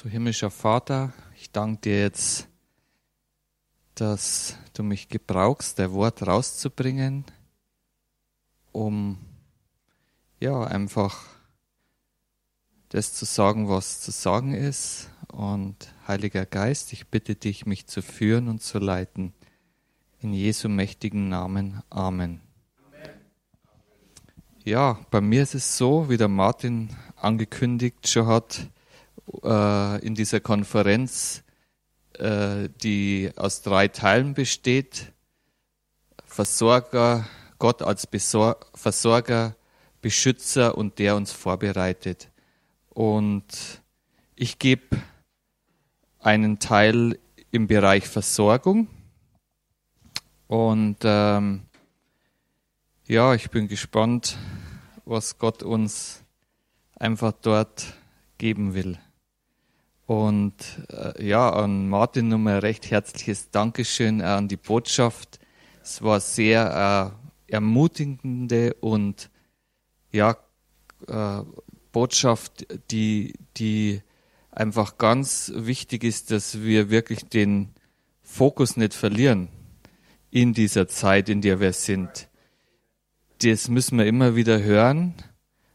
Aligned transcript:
So 0.00 0.08
himmlischer 0.08 0.52
Vater, 0.52 1.12
ich 1.34 1.50
danke 1.50 1.80
dir 1.80 1.98
jetzt, 2.02 2.46
dass 3.96 4.56
du 4.72 4.84
mich 4.84 5.08
gebrauchst, 5.08 5.76
der 5.76 5.92
Wort 5.92 6.24
rauszubringen, 6.24 7.24
um 8.70 9.18
ja 10.38 10.62
einfach 10.62 11.24
das 12.90 13.12
zu 13.12 13.24
sagen, 13.24 13.68
was 13.68 14.00
zu 14.00 14.12
sagen 14.12 14.54
ist. 14.54 15.10
Und 15.32 15.92
Heiliger 16.06 16.46
Geist, 16.46 16.92
ich 16.92 17.08
bitte 17.08 17.34
dich, 17.34 17.66
mich 17.66 17.88
zu 17.88 18.00
führen 18.00 18.46
und 18.46 18.62
zu 18.62 18.78
leiten. 18.78 19.32
In 20.20 20.32
Jesu 20.32 20.68
mächtigen 20.68 21.28
Namen. 21.28 21.82
Amen. 21.90 22.40
Ja, 24.62 25.00
bei 25.10 25.20
mir 25.20 25.42
ist 25.42 25.56
es 25.56 25.76
so, 25.76 26.08
wie 26.08 26.16
der 26.16 26.28
Martin 26.28 26.90
angekündigt 27.16 28.06
schon 28.06 28.28
hat, 28.28 28.68
äh, 29.42 30.04
in 30.04 30.14
dieser 30.14 30.40
Konferenz, 30.40 31.42
äh, 32.14 32.68
die 32.82 33.30
aus 33.36 33.62
drei 33.62 33.88
Teilen 33.88 34.34
besteht. 34.34 35.12
Versorger, 36.24 37.26
Gott 37.58 37.82
als 37.82 38.06
Besor 38.06 38.58
Versorger, 38.74 39.56
Beschützer 40.00 40.76
und 40.76 40.98
der 40.98 41.16
uns 41.16 41.32
vorbereitet. 41.32 42.30
Und 42.90 43.44
ich 44.36 44.58
gebe 44.58 44.96
einen 46.20 46.58
Teil 46.58 47.18
im 47.50 47.66
Bereich 47.66 48.06
Versorgung. 48.06 48.88
Und 50.46 50.98
ähm, 51.02 51.62
ja, 53.06 53.34
ich 53.34 53.50
bin 53.50 53.68
gespannt, 53.68 54.38
was 55.04 55.38
Gott 55.38 55.62
uns 55.62 56.22
einfach 56.96 57.32
dort 57.32 57.94
geben 58.38 58.74
will. 58.74 58.98
Und 60.08 60.54
äh, 60.88 61.22
ja, 61.22 61.50
an 61.50 61.90
Martin 61.90 62.28
nochmal 62.28 62.60
recht 62.60 62.90
herzliches 62.90 63.50
Dankeschön 63.50 64.22
an 64.22 64.48
die 64.48 64.56
Botschaft. 64.56 65.38
Es 65.82 66.00
war 66.00 66.18
sehr 66.20 67.12
äh, 67.46 67.52
ermutigende 67.52 68.72
und 68.80 69.28
ja, 70.10 70.38
äh, 71.08 71.42
Botschaft, 71.92 72.66
die, 72.90 73.34
die 73.58 74.00
einfach 74.50 74.96
ganz 74.96 75.52
wichtig 75.54 76.04
ist, 76.04 76.30
dass 76.30 76.62
wir 76.62 76.88
wirklich 76.88 77.26
den 77.26 77.74
Fokus 78.22 78.78
nicht 78.78 78.94
verlieren 78.94 79.48
in 80.30 80.54
dieser 80.54 80.88
Zeit, 80.88 81.28
in 81.28 81.42
der 81.42 81.60
wir 81.60 81.74
sind. 81.74 82.30
Das 83.42 83.68
müssen 83.68 83.98
wir 83.98 84.06
immer 84.06 84.36
wieder 84.36 84.62
hören 84.62 85.16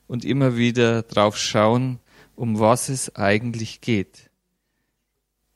und 0.07 0.25
immer 0.25 0.57
wieder 0.57 1.03
drauf 1.03 1.37
schauen, 1.37 1.99
um 2.35 2.59
was 2.59 2.89
es 2.89 3.15
eigentlich 3.15 3.81
geht. 3.81 4.29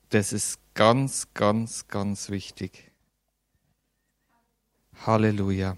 Das 0.10 0.34
ist 0.34 0.60
ganz, 0.74 1.34
ganz, 1.34 1.88
ganz 1.88 2.30
wichtig. 2.30 2.92
Halleluja. 5.06 5.78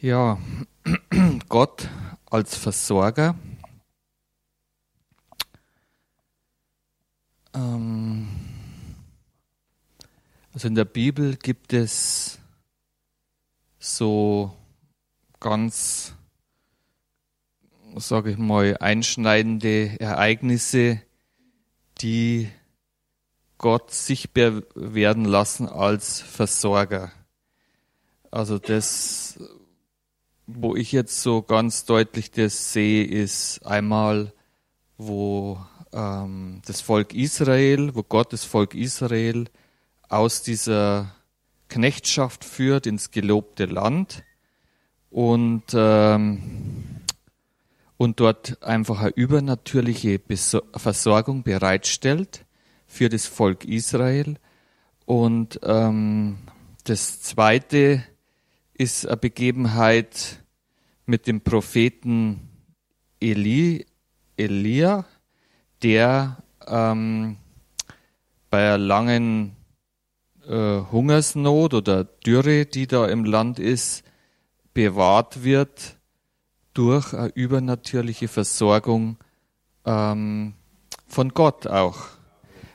Ja, 0.00 0.38
Gott 1.48 1.88
als 2.30 2.56
Versorger. 2.56 3.36
Ähm, 7.54 8.28
also 10.52 10.68
in 10.68 10.74
der 10.74 10.84
Bibel 10.84 11.36
gibt 11.36 11.72
es 11.72 12.38
so 13.78 14.56
ganz, 15.40 16.14
sage 17.96 18.30
ich 18.30 18.38
mal, 18.38 18.76
einschneidende 18.78 20.00
Ereignisse, 20.00 21.00
die 22.00 22.48
Gott 23.58 23.92
sichtbar 23.92 24.62
werden 24.74 25.24
lassen 25.24 25.68
als 25.68 26.20
Versorger. 26.20 27.12
Also 28.30 28.58
das 28.58 29.38
wo 30.46 30.76
ich 30.76 30.92
jetzt 30.92 31.22
so 31.22 31.42
ganz 31.42 31.84
deutlich 31.84 32.30
das 32.30 32.72
sehe, 32.72 33.04
ist 33.04 33.64
einmal, 33.64 34.32
wo 34.98 35.58
ähm, 35.92 36.62
das 36.66 36.80
Volk 36.80 37.14
Israel, 37.14 37.94
wo 37.94 38.02
Gott 38.02 38.32
das 38.32 38.44
Volk 38.44 38.74
Israel 38.74 39.46
aus 40.08 40.42
dieser 40.42 41.14
Knechtschaft 41.68 42.44
führt 42.44 42.86
ins 42.86 43.10
gelobte 43.10 43.66
Land 43.66 44.24
und, 45.10 45.64
ähm, 45.74 46.91
und 48.02 48.18
dort 48.18 48.60
einfach 48.64 49.00
eine 49.00 49.10
übernatürliche 49.10 50.20
Versorgung 50.74 51.44
bereitstellt 51.44 52.44
für 52.88 53.08
das 53.08 53.26
Volk 53.26 53.64
Israel. 53.64 54.38
Und 55.04 55.60
ähm, 55.62 56.38
das 56.82 57.22
Zweite 57.22 58.02
ist 58.74 59.06
eine 59.06 59.18
Begebenheit, 59.18 60.42
mit 61.06 61.28
dem 61.28 61.42
Propheten 61.42 62.48
Eli, 63.20 63.86
Elia, 64.36 65.04
der 65.84 66.42
ähm, 66.66 67.36
bei 68.50 68.66
einer 68.66 68.78
langen 68.78 69.54
äh, 70.48 70.80
Hungersnot 70.90 71.72
oder 71.72 72.02
Dürre, 72.02 72.66
die 72.66 72.88
da 72.88 73.06
im 73.06 73.24
Land 73.24 73.60
ist, 73.60 74.02
bewahrt 74.74 75.44
wird 75.44 76.01
durch 76.74 77.14
eine 77.14 77.28
übernatürliche 77.28 78.28
Versorgung 78.28 79.16
ähm, 79.84 80.54
von 81.06 81.30
Gott 81.30 81.66
auch. 81.66 82.06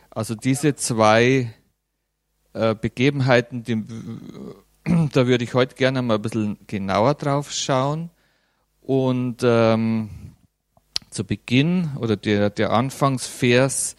Also 0.10 0.36
diese 0.36 0.76
zwei 0.76 1.54
äh, 2.54 2.76
Begebenheiten, 2.76 3.64
die, 3.64 3.84
da 5.14 5.28
würde 5.28 5.44
ich 5.44 5.54
heute 5.54 5.76
gerne 5.76 6.02
mal 6.02 6.16
ein 6.16 6.22
bisschen 6.22 6.58
genauer 6.68 7.16
drauf 7.16 7.52
schauen. 7.52 8.10
Und 8.82 9.42
ähm, 9.44 10.10
zu 11.10 11.26
Beginn 11.26 11.92
oder 11.98 12.16
der, 12.16 12.50
der 12.50 12.72
Anfangsvers 12.72 13.96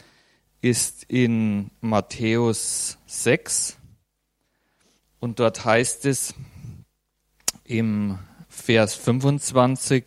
ist 0.60 1.04
in 1.04 1.70
Matthäus 1.80 2.98
6 3.06 3.76
und 5.20 5.40
dort 5.40 5.64
heißt 5.64 6.04
es 6.06 6.34
im 7.64 8.18
Vers 8.68 8.96
25, 8.96 10.04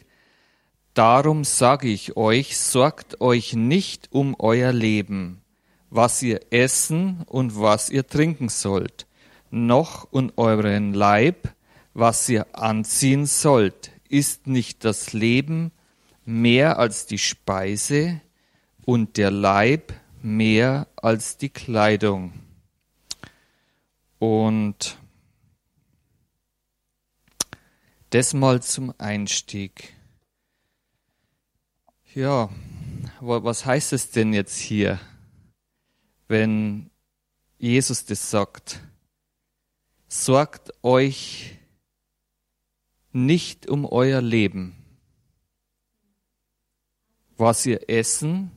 Darum 0.94 1.44
sage 1.46 1.88
ich 1.88 2.16
euch, 2.16 2.60
sorgt 2.60 3.20
euch 3.20 3.54
nicht 3.56 4.10
um 4.12 4.36
euer 4.38 4.72
Leben, 4.72 5.42
was 5.90 6.22
ihr 6.22 6.42
essen 6.52 7.24
und 7.26 7.60
was 7.60 7.90
ihr 7.90 8.06
trinken 8.06 8.50
sollt, 8.50 9.08
noch 9.50 10.08
um 10.12 10.32
euren 10.36 10.94
Leib, 10.94 11.56
was 11.96 12.30
ihr 12.30 12.56
anziehen 12.56 13.26
sollt 13.26 13.90
ist 14.10 14.46
nicht 14.46 14.86
das 14.86 15.12
Leben 15.12 15.72
mehr 16.24 16.78
als 16.78 17.08
die 17.08 17.18
Speise 17.18 18.22
und 18.86 19.18
der 19.18 19.32
Leib 19.32 19.92
mehr 20.22 20.88
als 20.98 21.38
die 21.38 21.50
Kleidung. 21.50 22.34
Und 24.20 25.01
das 28.12 28.34
mal 28.34 28.62
zum 28.62 28.94
Einstieg. 28.98 29.96
Ja, 32.14 32.50
was 33.22 33.66
heißt 33.66 33.94
es 33.94 34.12
denn 34.12 34.34
jetzt 34.34 34.58
hier, 34.58 35.00
wenn 36.28 36.90
Jesus 37.58 38.06
das 38.06 38.30
sagt? 38.30 38.82
Sorgt 40.10 40.74
euch 40.84 41.58
nicht 43.14 43.68
um 43.68 43.86
euer 43.86 44.22
Leben, 44.22 44.76
was 47.38 47.66
ihr 47.66 47.90
essen 47.90 48.52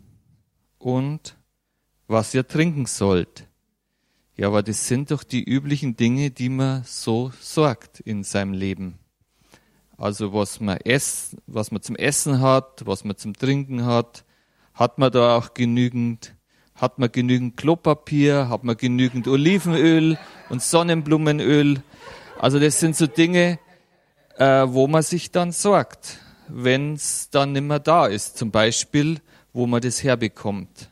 und 0.78 1.37
was 2.08 2.34
ihr 2.34 2.46
trinken 2.46 2.87
sollt. 2.87 3.46
Ja, 4.37 4.49
aber 4.49 4.64
das 4.64 4.88
sind 4.88 5.12
doch 5.12 5.23
die 5.23 5.44
üblichen 5.44 5.94
Dinge, 5.94 6.32
die 6.32 6.49
man 6.49 6.82
so 6.82 7.32
sorgt 7.40 8.00
in 8.00 8.25
seinem 8.25 8.52
Leben. 8.52 8.99
Also 9.96 10.32
was 10.32 10.61
man 10.61 10.79
essen, 10.79 11.38
was 11.46 11.70
man 11.70 11.82
zum 11.82 11.96
Essen 11.96 12.41
hat, 12.41 12.82
was 12.85 13.05
man 13.05 13.17
zum 13.17 13.35
Trinken 13.35 13.87
hat, 13.87 14.25
hat 14.75 14.99
man 14.99 15.12
da 15.12 15.37
auch 15.37 15.55
genügend, 15.55 16.35
hat 16.75 16.99
man 16.99 17.12
genügend 17.12 17.56
Klopapier, 17.56 18.49
hat 18.49 18.64
man 18.64 18.76
genügend 18.76 19.29
Olivenöl 19.29 20.19
und 20.49 20.62
Sonnenblumenöl. 20.62 21.82
Also 22.41 22.58
das 22.58 22.81
sind 22.81 22.96
so 22.96 23.06
Dinge, 23.06 23.58
äh, 24.37 24.67
wo 24.67 24.88
man 24.88 25.02
sich 25.02 25.31
dann 25.31 25.52
sorgt, 25.52 26.19
wenn 26.49 26.94
es 26.94 27.31
dann 27.31 27.52
nicht 27.52 27.62
mehr 27.62 27.79
da 27.79 28.06
ist. 28.06 28.37
Zum 28.37 28.50
Beispiel, 28.50 29.20
wo 29.52 29.67
man 29.67 29.81
das 29.81 30.02
herbekommt. 30.02 30.91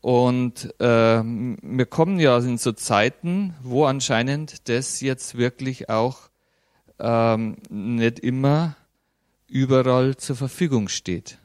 Und 0.00 0.74
äh, 0.80 1.22
wir 1.22 1.86
kommen 1.86 2.18
ja 2.18 2.36
in 2.38 2.58
so 2.58 2.72
Zeiten, 2.72 3.54
wo 3.62 3.84
anscheinend 3.84 4.68
das 4.68 5.00
jetzt 5.00 5.36
wirklich 5.36 5.90
auch 5.90 6.31
ähm, 6.98 7.56
nicht 7.68 8.18
immer 8.20 8.76
überall 9.46 10.16
zur 10.16 10.36
Verfügung 10.36 10.88
steht. 10.88 11.38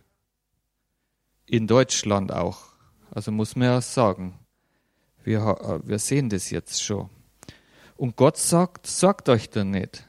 in 1.48 1.66
Deutschland 1.66 2.32
auch. 2.32 2.66
Also 3.10 3.32
muss 3.32 3.56
man 3.56 3.70
ja 3.70 3.82
sagen, 3.82 4.38
wir, 5.24 5.40
äh, 5.40 5.88
wir 5.88 6.00
sehen 6.00 6.30
das 6.30 6.50
jetzt 6.50 6.84
schon. 6.84 7.10
Und 7.96 8.16
Gott 8.16 8.38
sagt, 8.38 8.86
sorgt 8.86 9.30
euch 9.30 9.50
da 9.50 9.64
nicht. 9.64 10.06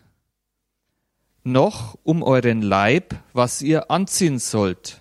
Noch 1.45 1.97
um 2.03 2.23
euren 2.23 2.61
Leib, 2.61 3.15
was 3.33 3.63
ihr 3.63 3.91
anziehen 3.91 4.39
sollt. 4.39 5.01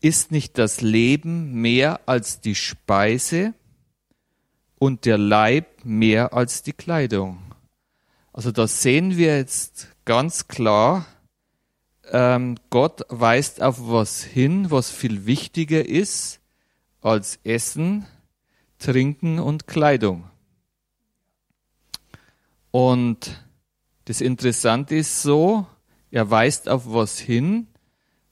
Ist 0.00 0.30
nicht 0.30 0.56
das 0.56 0.80
Leben 0.80 1.60
mehr 1.60 2.00
als 2.06 2.40
die 2.40 2.54
Speise 2.54 3.52
und 4.78 5.04
der 5.04 5.18
Leib 5.18 5.84
mehr 5.84 6.32
als 6.32 6.62
die 6.62 6.72
Kleidung? 6.72 7.49
Also 8.32 8.52
da 8.52 8.66
sehen 8.66 9.16
wir 9.16 9.36
jetzt 9.36 9.88
ganz 10.04 10.46
klar, 10.46 11.06
ähm, 12.12 12.56
Gott 12.70 13.02
weist 13.08 13.62
auf 13.62 13.78
was 13.80 14.22
hin, 14.22 14.70
was 14.70 14.90
viel 14.90 15.26
wichtiger 15.26 15.86
ist 15.86 16.40
als 17.00 17.38
Essen, 17.44 18.06
Trinken 18.78 19.38
und 19.38 19.66
Kleidung. 19.66 20.24
Und 22.70 23.44
das 24.04 24.20
Interessante 24.20 24.96
ist 24.96 25.22
so, 25.22 25.66
er 26.10 26.30
weist 26.30 26.68
auf 26.68 26.84
was 26.86 27.18
hin, 27.18 27.66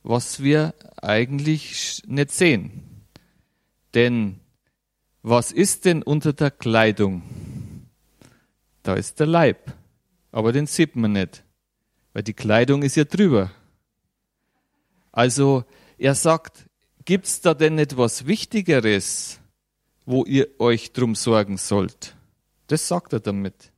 was 0.02 0.42
wir 0.42 0.74
eigentlich 0.96 2.02
nicht 2.06 2.30
sehen. 2.30 3.04
Denn 3.94 4.40
was 5.22 5.52
ist 5.52 5.84
denn 5.84 6.02
unter 6.02 6.32
der 6.32 6.50
Kleidung? 6.50 7.22
Da 8.82 8.94
ist 8.94 9.20
der 9.20 9.26
Leib. 9.26 9.72
Aber 10.38 10.52
den 10.52 10.68
sieht 10.68 10.94
man 10.94 11.14
nicht, 11.14 11.42
weil 12.12 12.22
die 12.22 12.32
Kleidung 12.32 12.82
ist 12.82 12.94
ja 12.94 13.02
drüber. 13.02 13.50
Also 15.10 15.64
er 15.96 16.14
sagt, 16.14 16.68
gibt's 17.04 17.40
da 17.40 17.54
denn 17.54 17.76
etwas 17.76 18.24
Wichtigeres, 18.24 19.40
wo 20.06 20.24
ihr 20.24 20.46
euch 20.60 20.92
drum 20.92 21.16
sorgen 21.16 21.56
sollt? 21.56 22.14
Das 22.68 22.86
sagt 22.86 23.14
er 23.14 23.18
damit. 23.18 23.72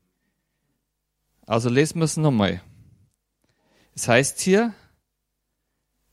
Also 1.46 1.70
lesen 1.70 2.00
wir 2.00 2.04
es 2.04 2.18
nochmal. 2.18 2.60
Es 3.94 4.06
heißt 4.06 4.38
hier, 4.40 4.74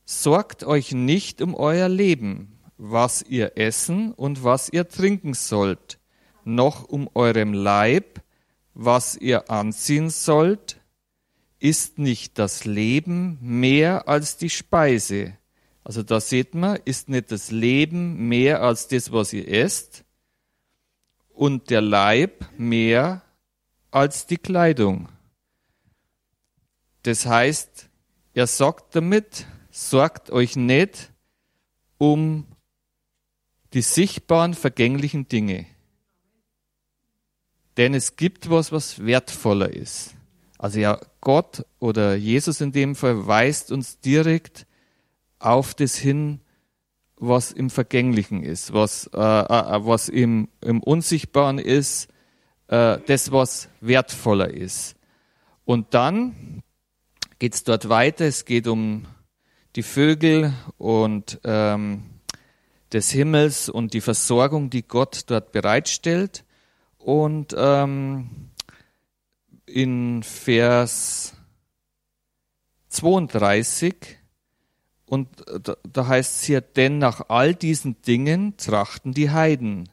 sorgt 0.06 0.64
euch 0.64 0.92
nicht 0.92 1.42
um 1.42 1.54
euer 1.54 1.90
Leben, 1.90 2.58
was 2.78 3.20
ihr 3.20 3.58
essen 3.58 4.14
und 4.14 4.44
was 4.44 4.70
ihr 4.70 4.88
trinken 4.88 5.34
sollt, 5.34 5.98
noch 6.44 6.84
um 6.84 7.06
eurem 7.12 7.52
Leib, 7.52 8.22
was 8.80 9.16
ihr 9.16 9.50
anziehen 9.50 10.08
sollt, 10.08 10.80
ist 11.58 11.98
nicht 11.98 12.38
das 12.38 12.64
Leben 12.64 13.36
mehr 13.40 14.06
als 14.06 14.36
die 14.36 14.50
Speise. 14.50 15.36
Also 15.82 16.04
da 16.04 16.20
sieht 16.20 16.54
man, 16.54 16.78
ist 16.84 17.08
nicht 17.08 17.32
das 17.32 17.50
Leben 17.50 18.28
mehr 18.28 18.62
als 18.62 18.86
das, 18.86 19.10
was 19.10 19.32
ihr 19.32 19.48
esst, 19.48 20.04
und 21.30 21.70
der 21.70 21.80
Leib 21.80 22.46
mehr 22.56 23.22
als 23.90 24.26
die 24.26 24.36
Kleidung. 24.36 25.08
Das 27.02 27.26
heißt, 27.26 27.88
er 28.34 28.46
sagt 28.46 28.94
damit, 28.94 29.46
sorgt 29.72 30.30
euch 30.30 30.54
nicht 30.54 31.12
um 31.96 32.46
die 33.72 33.82
sichtbaren 33.82 34.54
vergänglichen 34.54 35.26
Dinge. 35.26 35.66
Denn 37.78 37.94
es 37.94 38.16
gibt 38.16 38.50
was, 38.50 38.72
was 38.72 39.06
wertvoller 39.06 39.72
ist. 39.72 40.14
Also 40.58 40.80
ja, 40.80 41.00
Gott 41.20 41.64
oder 41.78 42.16
Jesus 42.16 42.60
in 42.60 42.72
dem 42.72 42.96
Fall 42.96 43.26
weist 43.26 43.70
uns 43.70 44.00
direkt 44.00 44.66
auf 45.38 45.74
das 45.74 45.96
hin, 45.96 46.40
was 47.16 47.52
im 47.52 47.70
Vergänglichen 47.70 48.42
ist, 48.42 48.72
was, 48.72 49.08
äh, 49.14 49.18
äh, 49.18 49.86
was 49.86 50.08
im, 50.08 50.48
im 50.60 50.82
Unsichtbaren 50.82 51.58
ist, 51.58 52.08
äh, 52.66 52.98
das, 53.06 53.30
was 53.30 53.68
wertvoller 53.80 54.52
ist. 54.52 54.96
Und 55.64 55.94
dann 55.94 56.62
geht 57.38 57.54
es 57.54 57.62
dort 57.62 57.88
weiter. 57.88 58.24
Es 58.24 58.44
geht 58.44 58.66
um 58.66 59.06
die 59.76 59.82
Vögel 59.84 60.52
und 60.78 61.40
ähm, 61.44 62.04
des 62.92 63.10
Himmels 63.10 63.68
und 63.68 63.94
die 63.94 64.00
Versorgung, 64.00 64.70
die 64.70 64.82
Gott 64.82 65.22
dort 65.26 65.52
bereitstellt. 65.52 66.44
Und 66.98 67.54
ähm, 67.56 68.50
in 69.66 70.22
Vers 70.22 71.34
32 72.88 74.18
und 75.08 75.28
da, 75.62 75.76
da 75.90 76.06
heißt 76.06 76.36
es 76.36 76.44
hier, 76.44 76.60
denn 76.60 76.98
nach 76.98 77.28
all 77.28 77.54
diesen 77.54 78.00
Dingen 78.02 78.56
trachten 78.56 79.12
die 79.12 79.30
Heiden. 79.30 79.88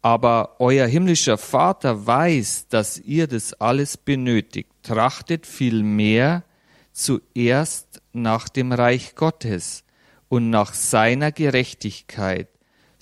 Aber 0.00 0.56
euer 0.58 0.86
himmlischer 0.86 1.38
Vater 1.38 2.06
weiß, 2.06 2.68
dass 2.68 2.98
ihr 2.98 3.28
das 3.28 3.52
alles 3.54 3.96
benötigt. 3.96 4.70
Trachtet 4.82 5.46
vielmehr 5.46 6.44
zuerst 6.92 8.02
nach 8.12 8.48
dem 8.48 8.72
Reich 8.72 9.14
Gottes 9.14 9.84
und 10.28 10.50
nach 10.50 10.74
seiner 10.74 11.30
Gerechtigkeit, 11.30 12.48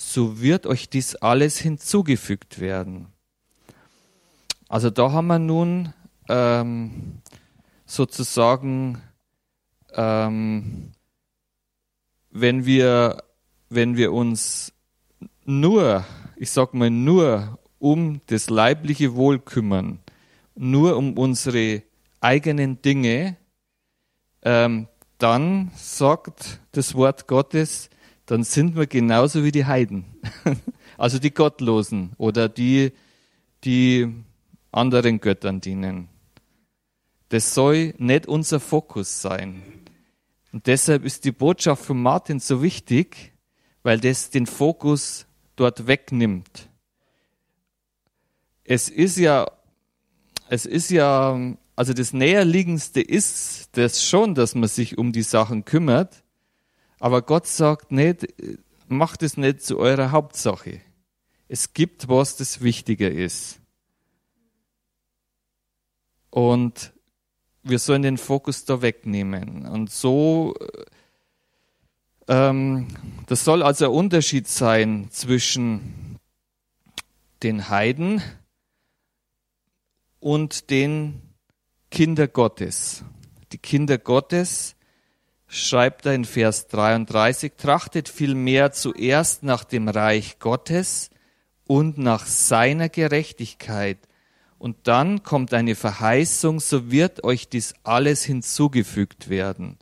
so 0.03 0.41
wird 0.41 0.67
euch 0.67 0.89
dies 0.89 1.15
alles 1.17 1.59
hinzugefügt 1.59 2.59
werden. 2.59 3.09
Also 4.67 4.89
da 4.89 5.13
haben 5.13 5.27
wir 5.27 5.39
nun 5.39 5.93
ähm, 6.31 7.21
sozusagen, 7.85 9.03
ähm, 9.93 10.93
wenn 12.31 12.65
wir, 12.65 13.23
wenn 13.69 13.99
wir 13.99 14.13
uns 14.13 14.73
nur, 15.45 16.07
ich 16.37 16.51
sag 16.51 16.73
mal 16.73 16.89
nur 16.89 17.59
um 17.79 18.23
das 18.27 18.49
leibliche 18.49 19.15
Wohl 19.17 19.39
kümmern, 19.39 19.99
nur 20.55 20.97
um 20.97 21.19
unsere 21.19 21.83
eigenen 22.23 22.81
Dinge, 22.81 23.37
ähm, 24.43 24.89
dann 25.19 25.71
sagt 25.77 26.61
das 26.73 26.95
Wort 26.95 27.29
Gottes, 27.29 27.91
dann 28.31 28.45
sind 28.45 28.77
wir 28.77 28.87
genauso 28.87 29.43
wie 29.43 29.51
die 29.51 29.67
Heiden, 29.67 30.05
also 30.97 31.19
die 31.19 31.35
Gottlosen 31.35 32.13
oder 32.17 32.49
die, 32.49 32.93
die 33.65 34.07
anderen 34.71 35.21
Göttern 35.21 35.61
dienen. 35.61 36.09
Das 37.31 37.55
soll 37.55 37.93
nicht 37.99 38.29
unser 38.29 38.61
Fokus 38.61 39.21
sein. 39.21 39.63
Und 40.53 40.69
deshalb 40.69 41.05
ist 41.05 41.25
die 41.25 41.33
Botschaft 41.33 41.85
von 41.85 42.01
Martin 42.01 42.39
so 42.39 42.63
wichtig, 42.63 43.33
weil 43.83 43.99
das 43.99 44.31
den 44.31 44.47
Fokus 44.47 45.27
dort 45.57 45.89
wegnimmt. 45.89 46.69
Es 48.63 48.89
ist 48.89 49.17
ja, 49.17 49.51
es 50.49 50.67
ist 50.67 50.91
ja, 50.91 51.57
also 51.75 51.93
das 51.95 52.13
Näherliegendste 52.13 53.01
ist 53.01 53.71
das 53.73 54.05
schon, 54.05 54.37
dass 54.37 54.55
man 54.55 54.69
sich 54.69 54.99
um 54.99 55.11
die 55.11 55.23
Sachen 55.23 55.65
kümmert. 55.65 56.20
Aber 57.01 57.23
Gott 57.23 57.47
sagt 57.47 57.91
nicht, 57.91 58.27
macht 58.87 59.23
es 59.23 59.37
nicht 59.37 59.63
zu 59.63 59.79
eurer 59.79 60.13
Hauptsache. 60.13 60.83
Es 61.49 61.73
gibt 61.73 62.09
was, 62.09 62.37
das 62.37 62.61
wichtiger 62.61 63.11
ist. 63.11 63.59
Und 66.29 66.93
wir 67.63 67.79
sollen 67.79 68.03
den 68.03 68.19
Fokus 68.19 68.67
da 68.67 68.83
wegnehmen. 68.83 69.67
Und 69.67 69.91
so, 69.91 70.55
ähm, 72.29 72.87
das 73.27 73.45
soll 73.45 73.63
also 73.63 73.87
ein 73.87 73.91
Unterschied 73.93 74.47
sein 74.47 75.09
zwischen 75.11 76.19
den 77.43 77.71
Heiden 77.71 78.23
und 80.21 80.71
den 80.71 81.23
Kinder 81.91 82.29
Gottes. 82.29 83.05
Die 83.53 83.59
Kinder 83.59 83.97
Gottes 83.97 84.77
schreibt 85.51 86.07
er 86.07 86.15
in 86.15 86.25
Vers 86.25 86.69
33, 86.69 87.53
trachtet 87.59 88.09
vielmehr 88.09 88.73
zuerst 88.73 89.43
nach 89.43 89.65
dem 89.65 89.89
Reich 89.89 90.39
Gottes 90.39 91.11
und 91.67 91.99
nach 91.99 92.25
seiner 92.25 92.89
Gerechtigkeit 92.89 93.99
und 94.61 94.77
dann 94.83 95.23
kommt 95.23 95.55
eine 95.55 95.75
Verheißung, 95.75 96.61
so 96.61 96.91
wird 96.91 97.25
euch 97.25 97.49
dies 97.49 97.73
alles 97.83 98.25
hinzugefügt 98.25 99.31
werden. 99.31 99.79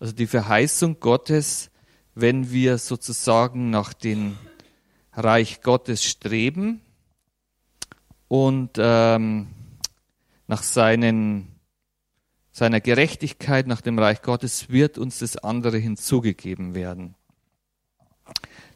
Also 0.00 0.12
die 0.12 0.26
Verheißung 0.26 0.98
Gottes, 0.98 1.70
wenn 2.16 2.50
wir 2.50 2.78
sozusagen 2.78 3.70
nach 3.70 3.92
dem 3.92 4.36
Reich 5.12 5.62
Gottes 5.62 6.02
streben 6.02 6.80
und 8.26 8.70
ähm, 8.78 9.46
nach 10.48 10.64
seinen, 10.64 11.55
seiner 12.56 12.80
Gerechtigkeit, 12.80 13.66
nach 13.66 13.82
dem 13.82 13.98
Reich 13.98 14.22
Gottes, 14.22 14.70
wird 14.70 14.96
uns 14.96 15.18
das 15.18 15.36
andere 15.36 15.76
hinzugegeben 15.76 16.74
werden. 16.74 17.14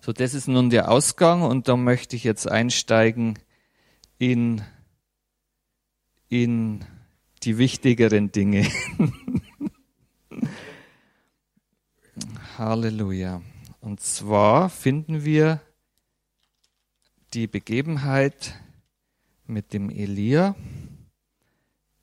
So, 0.03 0.13
das 0.13 0.35
ist 0.35 0.49
nun 0.49 0.69
der 0.69 0.91
Ausgang 0.91 1.41
und 1.41 1.67
da 1.67 1.79
möchte 1.79 2.15
ich 2.15 2.23
jetzt 2.23 2.47
einsteigen 2.47 3.39
in 4.19 4.61
in 6.29 6.85
die 7.43 7.57
wichtigeren 7.57 8.31
Dinge. 8.31 8.69
Halleluja. 12.59 13.41
Und 13.81 14.01
zwar 14.01 14.69
finden 14.69 15.25
wir 15.25 15.63
die 17.33 17.47
Begebenheit 17.47 18.61
mit 19.47 19.73
dem 19.73 19.89
Elia 19.89 20.55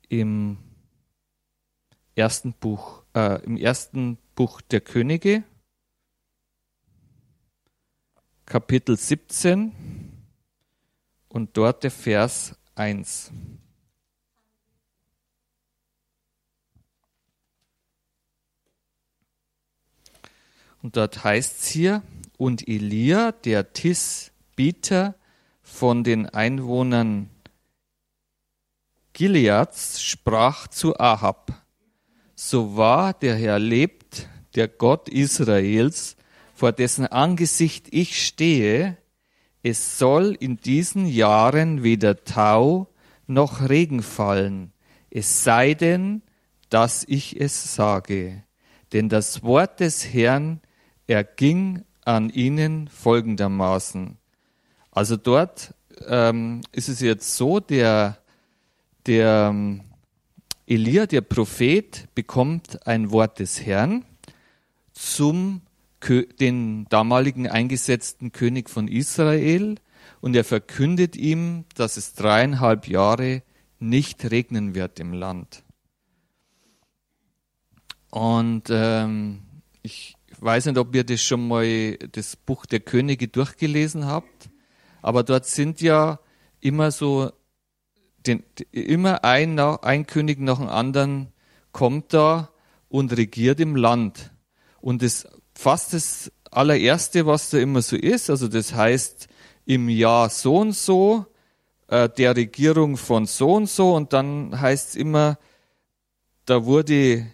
im 0.08 0.58
ersten 2.18 2.52
Buch, 2.52 3.04
äh, 3.14 3.42
im 3.44 3.56
ersten 3.56 4.18
Buch 4.34 4.60
der 4.60 4.80
Könige, 4.80 5.44
Kapitel 8.44 8.96
17 8.96 9.72
und 11.28 11.56
dort 11.56 11.84
der 11.84 11.90
Vers 11.90 12.56
1. 12.74 13.30
Und 20.82 20.96
dort 20.96 21.22
heißt 21.22 21.60
es 21.60 21.66
hier, 21.68 22.02
und 22.36 22.66
Elia, 22.68 23.32
der 23.32 23.72
Tisbiter 23.72 25.14
von 25.60 26.04
den 26.04 26.26
Einwohnern 26.26 27.30
Gileads, 29.12 30.00
sprach 30.02 30.68
zu 30.68 30.98
Ahab, 30.98 31.67
so 32.40 32.76
wahr 32.76 33.14
der 33.14 33.34
Herr 33.34 33.58
lebt, 33.58 34.28
der 34.54 34.68
Gott 34.68 35.08
Israels, 35.08 36.16
vor 36.54 36.70
dessen 36.70 37.04
Angesicht 37.04 37.88
ich 37.90 38.24
stehe, 38.24 38.96
es 39.64 39.98
soll 39.98 40.36
in 40.38 40.56
diesen 40.56 41.06
Jahren 41.06 41.82
weder 41.82 42.22
Tau 42.22 42.86
noch 43.26 43.68
Regen 43.68 44.02
fallen, 44.02 44.72
es 45.10 45.42
sei 45.42 45.74
denn, 45.74 46.22
dass 46.70 47.02
ich 47.08 47.40
es 47.40 47.74
sage. 47.74 48.44
Denn 48.92 49.08
das 49.08 49.42
Wort 49.42 49.80
des 49.80 50.14
Herrn 50.14 50.60
erging 51.08 51.82
an 52.04 52.30
ihnen 52.30 52.86
folgendermaßen. 52.86 54.16
Also 54.92 55.16
dort 55.16 55.74
ähm, 56.06 56.60
ist 56.70 56.88
es 56.88 57.00
jetzt 57.00 57.36
so, 57.36 57.58
der, 57.58 58.18
der 59.06 59.48
ähm, 59.50 59.87
Elia, 60.70 61.06
der 61.06 61.22
Prophet, 61.22 62.14
bekommt 62.14 62.86
ein 62.86 63.10
Wort 63.10 63.38
des 63.38 63.64
Herrn 63.64 64.04
zum 64.92 65.62
den 66.40 66.84
damaligen 66.90 67.48
eingesetzten 67.48 68.32
König 68.32 68.68
von 68.68 68.86
Israel 68.86 69.76
und 70.20 70.36
er 70.36 70.44
verkündet 70.44 71.16
ihm, 71.16 71.64
dass 71.74 71.96
es 71.96 72.12
dreieinhalb 72.12 72.86
Jahre 72.86 73.42
nicht 73.78 74.30
regnen 74.30 74.74
wird 74.74 75.00
im 75.00 75.14
Land. 75.14 75.64
Und 78.10 78.64
ähm, 78.68 79.40
ich 79.80 80.16
weiß 80.38 80.66
nicht, 80.66 80.76
ob 80.76 80.94
ihr 80.94 81.04
das 81.04 81.22
schon 81.22 81.48
mal 81.48 81.96
das 82.12 82.36
Buch 82.36 82.66
der 82.66 82.80
Könige 82.80 83.28
durchgelesen 83.28 84.04
habt, 84.04 84.50
aber 85.00 85.22
dort 85.22 85.46
sind 85.46 85.80
ja 85.80 86.20
immer 86.60 86.90
so, 86.90 87.32
den, 88.26 88.42
immer 88.72 89.24
ein, 89.24 89.58
ein 89.58 90.06
König 90.06 90.40
nach 90.40 90.58
dem 90.58 90.68
anderen 90.68 91.28
kommt 91.72 92.12
da 92.12 92.50
und 92.88 93.16
regiert 93.16 93.60
im 93.60 93.76
Land. 93.76 94.32
Und 94.80 95.02
das 95.02 95.26
fast 95.54 95.92
das 95.92 96.32
allererste, 96.50 97.26
was 97.26 97.50
da 97.50 97.58
immer 97.58 97.82
so 97.82 97.96
ist, 97.96 98.30
also 98.30 98.48
das 98.48 98.74
heißt 98.74 99.28
im 99.66 99.88
Jahr 99.88 100.30
so 100.30 100.56
und 100.58 100.72
so, 100.72 101.26
äh, 101.88 102.08
der 102.08 102.36
Regierung 102.36 102.96
von 102.96 103.26
so 103.26 103.54
und 103.54 103.68
so 103.68 103.94
und 103.94 104.12
dann 104.12 104.58
heißt 104.58 104.90
es 104.90 104.94
immer, 104.94 105.38
da 106.46 106.64
wurde 106.64 107.26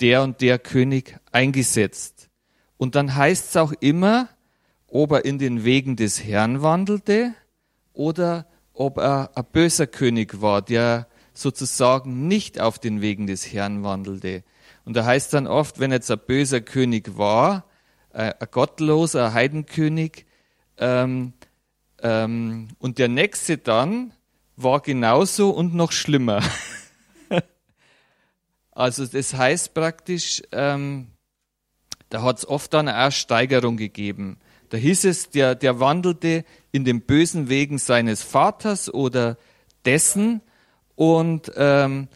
der 0.00 0.22
und 0.22 0.40
der 0.40 0.58
König 0.58 1.18
eingesetzt. 1.32 2.30
Und 2.76 2.94
dann 2.94 3.14
heißt 3.14 3.50
es 3.50 3.56
auch 3.56 3.72
immer, 3.80 4.28
ob 4.86 5.12
er 5.12 5.24
in 5.24 5.38
den 5.38 5.64
Wegen 5.64 5.96
des 5.96 6.24
Herrn 6.24 6.62
wandelte 6.62 7.34
oder 7.92 8.46
ob 8.80 8.96
er 8.96 9.30
ein 9.34 9.44
böser 9.52 9.86
König 9.86 10.40
war, 10.40 10.62
der 10.62 11.06
sozusagen 11.34 12.28
nicht 12.28 12.58
auf 12.58 12.78
den 12.78 13.02
Wegen 13.02 13.26
des 13.26 13.52
Herrn 13.52 13.82
wandelte. 13.82 14.42
Und 14.86 14.96
da 14.96 15.04
heißt 15.04 15.34
dann 15.34 15.46
oft, 15.46 15.80
wenn 15.80 15.92
jetzt 15.92 16.10
ein 16.10 16.18
böser 16.26 16.62
König 16.62 17.18
war, 17.18 17.66
äh, 18.14 18.32
ein 18.40 18.48
gottloser 18.50 19.34
Heidenkönig, 19.34 20.24
ähm, 20.78 21.34
ähm, 22.02 22.68
und 22.78 22.96
der 22.96 23.08
nächste 23.08 23.58
dann 23.58 24.14
war 24.56 24.80
genauso 24.80 25.50
und 25.50 25.74
noch 25.74 25.92
schlimmer. 25.92 26.42
also 28.72 29.04
das 29.04 29.34
heißt 29.34 29.74
praktisch, 29.74 30.42
ähm, 30.52 31.08
da 32.08 32.22
hat 32.22 32.38
es 32.38 32.48
oft 32.48 32.72
dann 32.72 32.88
eine 32.88 33.12
Steigerung 33.12 33.76
gegeben. 33.76 34.38
Da 34.70 34.78
hieß 34.78 35.04
es, 35.04 35.28
der, 35.28 35.54
der 35.54 35.80
wandelte 35.80 36.46
in 36.72 36.84
den 36.84 37.02
bösen 37.02 37.48
Wegen 37.48 37.78
seines 37.78 38.22
Vaters 38.22 38.92
oder 38.92 39.36
dessen 39.84 40.40
und 40.94 41.50
ähm, 41.56 42.08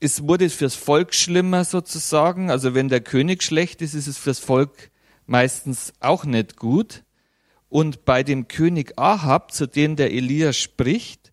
es 0.00 0.26
wurde 0.26 0.50
fürs 0.50 0.74
Volk 0.74 1.14
schlimmer 1.14 1.64
sozusagen. 1.64 2.50
Also 2.50 2.74
wenn 2.74 2.88
der 2.88 3.00
König 3.00 3.42
schlecht 3.42 3.82
ist, 3.82 3.94
ist 3.94 4.08
es 4.08 4.18
fürs 4.18 4.40
Volk 4.40 4.90
meistens 5.26 5.92
auch 6.00 6.24
nicht 6.24 6.56
gut. 6.56 7.04
Und 7.68 8.04
bei 8.04 8.24
dem 8.24 8.48
König 8.48 8.98
Ahab, 8.98 9.52
zu 9.52 9.66
dem 9.66 9.94
der 9.94 10.10
Elia 10.10 10.52
spricht, 10.52 11.32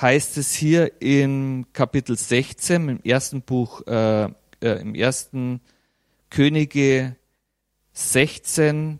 heißt 0.00 0.36
es 0.36 0.52
hier 0.52 1.00
in 1.00 1.66
Kapitel 1.72 2.16
16 2.16 2.88
im 2.88 3.00
ersten 3.02 3.40
Buch, 3.40 3.86
äh, 3.86 4.24
äh, 4.24 4.80
im 4.80 4.94
ersten 4.94 5.60
Könige 6.28 7.16
16, 7.94 8.98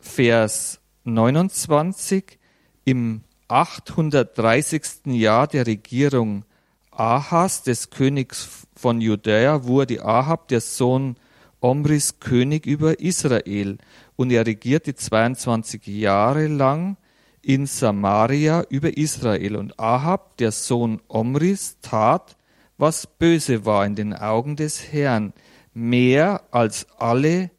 Vers 0.00 0.80
29, 1.04 2.38
im 2.84 3.22
830. 3.48 5.06
Jahr 5.06 5.46
der 5.46 5.66
Regierung 5.66 6.44
Ahas, 6.90 7.62
des 7.62 7.90
Königs 7.90 8.66
von 8.74 9.00
Judäa, 9.00 9.64
wurde 9.64 10.04
Ahab, 10.04 10.48
der 10.48 10.60
Sohn 10.60 11.16
Omris, 11.60 12.20
König 12.20 12.66
über 12.66 13.00
Israel. 13.00 13.78
Und 14.16 14.30
er 14.30 14.46
regierte 14.46 14.94
22 14.94 15.86
Jahre 15.86 16.46
lang 16.46 16.96
in 17.42 17.66
Samaria 17.66 18.64
über 18.68 18.96
Israel. 18.96 19.56
Und 19.56 19.78
Ahab, 19.78 20.36
der 20.38 20.52
Sohn 20.52 21.00
Omris, 21.08 21.78
tat, 21.82 22.36
was 22.78 23.06
böse 23.06 23.64
war 23.64 23.86
in 23.86 23.94
den 23.94 24.14
Augen 24.14 24.56
des 24.56 24.92
Herrn 24.92 25.32
mehr 25.72 26.42
als 26.50 26.86
alle, 26.98 27.50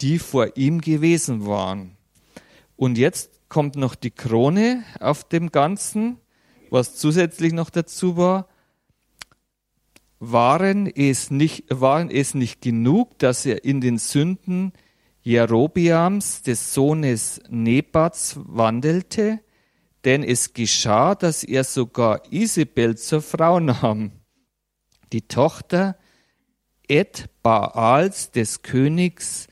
die 0.00 0.18
vor 0.18 0.56
ihm 0.56 0.80
gewesen 0.80 1.46
waren. 1.46 1.95
Und 2.76 2.98
jetzt 2.98 3.48
kommt 3.48 3.76
noch 3.76 3.94
die 3.94 4.10
Krone 4.10 4.84
auf 5.00 5.24
dem 5.24 5.50
Ganzen, 5.50 6.18
was 6.70 6.96
zusätzlich 6.96 7.52
noch 7.52 7.70
dazu 7.70 8.16
war. 8.16 8.48
Waren 10.18 10.86
es 10.86 11.30
nicht, 11.30 11.64
waren 11.68 12.10
es 12.10 12.34
nicht 12.34 12.60
genug, 12.60 13.18
dass 13.18 13.46
er 13.46 13.64
in 13.64 13.80
den 13.80 13.98
Sünden 13.98 14.72
Jerobiams, 15.22 16.42
des 16.42 16.72
Sohnes 16.72 17.40
Nebats, 17.48 18.38
wandelte? 18.44 19.40
Denn 20.04 20.22
es 20.22 20.54
geschah, 20.54 21.14
dass 21.14 21.42
er 21.42 21.64
sogar 21.64 22.22
Isabel 22.30 22.96
zur 22.96 23.22
Frau 23.22 23.58
nahm, 23.58 24.12
die 25.12 25.22
Tochter 25.22 25.96
Et 26.88 27.28
Baals 27.42 28.30
des 28.30 28.62
Königs 28.62 29.48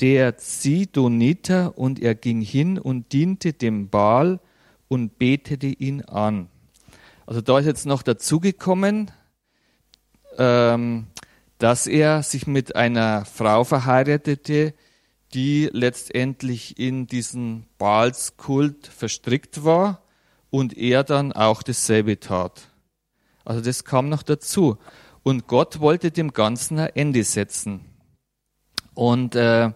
der 0.00 0.36
Zidoniter 0.36 1.76
und 1.78 2.00
er 2.00 2.14
ging 2.14 2.40
hin 2.40 2.78
und 2.78 3.12
diente 3.12 3.52
dem 3.52 3.88
Baal 3.88 4.40
und 4.88 5.18
betete 5.18 5.66
ihn 5.66 6.02
an. 6.02 6.48
Also 7.26 7.40
da 7.40 7.58
ist 7.58 7.66
jetzt 7.66 7.86
noch 7.86 8.02
dazugekommen, 8.02 9.10
ähm, 10.38 11.06
dass 11.58 11.86
er 11.86 12.22
sich 12.22 12.46
mit 12.46 12.74
einer 12.74 13.24
Frau 13.24 13.64
verheiratete, 13.64 14.74
die 15.34 15.70
letztendlich 15.72 16.78
in 16.78 17.06
diesen 17.06 17.66
Baalskult 17.78 18.86
verstrickt 18.86 19.64
war 19.64 20.02
und 20.50 20.76
er 20.76 21.04
dann 21.04 21.32
auch 21.32 21.62
dasselbe 21.62 22.20
tat. 22.20 22.68
Also 23.44 23.60
das 23.60 23.84
kam 23.84 24.08
noch 24.08 24.22
dazu. 24.22 24.76
Und 25.22 25.46
Gott 25.46 25.80
wollte 25.80 26.10
dem 26.10 26.32
Ganzen 26.32 26.78
ein 26.78 26.90
Ende 26.94 27.24
setzen. 27.24 27.80
Und 28.94 29.36
äh, 29.36 29.70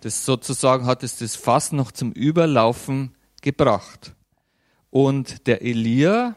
das 0.00 0.24
sozusagen 0.24 0.86
hat 0.86 1.02
es 1.02 1.18
das 1.18 1.36
Fass 1.36 1.72
noch 1.72 1.92
zum 1.92 2.12
Überlaufen 2.12 3.14
gebracht. 3.42 4.14
Und 4.90 5.46
der 5.46 5.62
Elia 5.62 6.36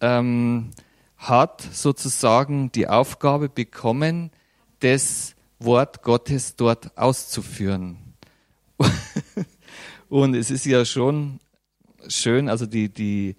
ähm, 0.00 0.70
hat 1.16 1.62
sozusagen 1.72 2.70
die 2.72 2.88
Aufgabe 2.88 3.48
bekommen, 3.48 4.30
das 4.80 5.34
Wort 5.58 6.02
Gottes 6.02 6.56
dort 6.56 6.96
auszuführen. 6.96 8.14
Und 10.08 10.34
es 10.34 10.50
ist 10.50 10.66
ja 10.66 10.84
schon 10.84 11.40
schön, 12.08 12.48
also 12.48 12.66
die, 12.66 12.88
die 12.88 13.36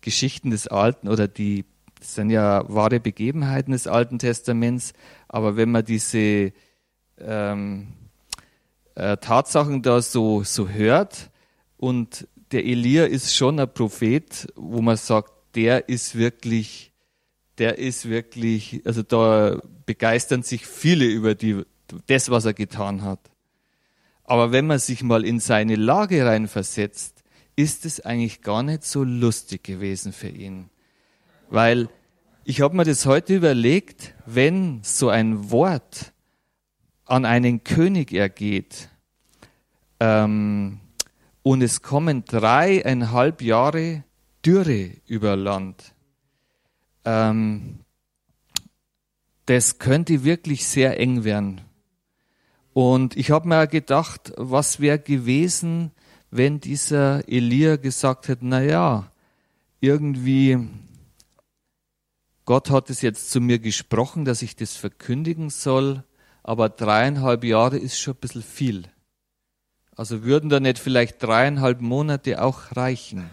Geschichten 0.00 0.50
des 0.50 0.66
Alten 0.66 1.08
oder 1.08 1.28
die 1.28 1.64
sind 2.00 2.30
ja 2.30 2.64
wahre 2.68 3.00
Begebenheiten 3.00 3.72
des 3.72 3.86
Alten 3.86 4.18
Testaments, 4.18 4.92
aber 5.28 5.56
wenn 5.56 5.70
man 5.70 5.84
diese 5.84 6.52
ähm, 7.18 7.88
äh, 8.96 9.16
Tatsachen 9.18 9.82
da 9.82 10.02
so, 10.02 10.42
so 10.42 10.68
hört. 10.68 11.30
Und 11.76 12.26
der 12.50 12.64
Elia 12.64 13.04
ist 13.04 13.34
schon 13.34 13.60
ein 13.60 13.72
Prophet, 13.72 14.48
wo 14.56 14.80
man 14.82 14.96
sagt, 14.96 15.32
der 15.54 15.88
ist 15.88 16.16
wirklich, 16.16 16.92
der 17.58 17.78
ist 17.78 18.08
wirklich, 18.08 18.82
also 18.84 19.02
da 19.02 19.60
begeistern 19.86 20.42
sich 20.42 20.66
viele 20.66 21.04
über 21.06 21.34
die, 21.34 21.62
das, 22.06 22.30
was 22.30 22.44
er 22.44 22.54
getan 22.54 23.02
hat. 23.02 23.20
Aber 24.24 24.50
wenn 24.50 24.66
man 24.66 24.78
sich 24.78 25.02
mal 25.02 25.24
in 25.24 25.38
seine 25.38 25.76
Lage 25.76 26.26
reinversetzt, 26.26 27.22
ist 27.54 27.86
es 27.86 28.00
eigentlich 28.00 28.42
gar 28.42 28.62
nicht 28.62 28.84
so 28.84 29.04
lustig 29.04 29.64
gewesen 29.64 30.12
für 30.12 30.28
ihn. 30.28 30.68
Weil 31.48 31.88
ich 32.44 32.60
habe 32.60 32.76
mir 32.76 32.84
das 32.84 33.06
heute 33.06 33.36
überlegt, 33.36 34.14
wenn 34.26 34.80
so 34.82 35.08
ein 35.08 35.50
Wort 35.50 36.12
an 37.06 37.24
einen 37.24 37.64
König 37.64 38.12
ergeht 38.12 38.88
ähm, 40.00 40.80
und 41.42 41.62
es 41.62 41.82
kommen 41.82 42.24
dreieinhalb 42.24 43.40
Jahre 43.40 44.04
Dürre 44.44 44.90
über 45.06 45.36
Land, 45.36 45.94
ähm, 47.04 47.80
das 49.46 49.78
könnte 49.78 50.24
wirklich 50.24 50.66
sehr 50.66 51.00
eng 51.00 51.24
werden. 51.24 51.60
Und 52.72 53.16
ich 53.16 53.30
habe 53.30 53.48
mir 53.48 53.66
gedacht, 53.66 54.32
was 54.36 54.80
wäre 54.80 54.98
gewesen, 54.98 55.92
wenn 56.30 56.60
dieser 56.60 57.26
Elia 57.28 57.76
gesagt 57.76 58.28
hätte, 58.28 58.44
na 58.46 58.62
ja, 58.62 59.10
irgendwie 59.80 60.58
Gott 62.46 62.70
hat 62.70 62.90
es 62.90 63.02
jetzt 63.02 63.32
zu 63.32 63.40
mir 63.40 63.58
gesprochen, 63.58 64.24
dass 64.24 64.40
ich 64.40 64.54
das 64.54 64.76
verkündigen 64.76 65.50
soll, 65.50 66.04
aber 66.46 66.68
dreieinhalb 66.68 67.42
Jahre 67.42 67.76
ist 67.76 67.98
schon 67.98 68.14
ein 68.14 68.20
bisschen 68.20 68.42
viel. 68.42 68.84
Also 69.96 70.22
würden 70.22 70.48
da 70.48 70.60
nicht 70.60 70.78
vielleicht 70.78 71.20
dreieinhalb 71.20 71.80
Monate 71.80 72.40
auch 72.40 72.76
reichen? 72.76 73.28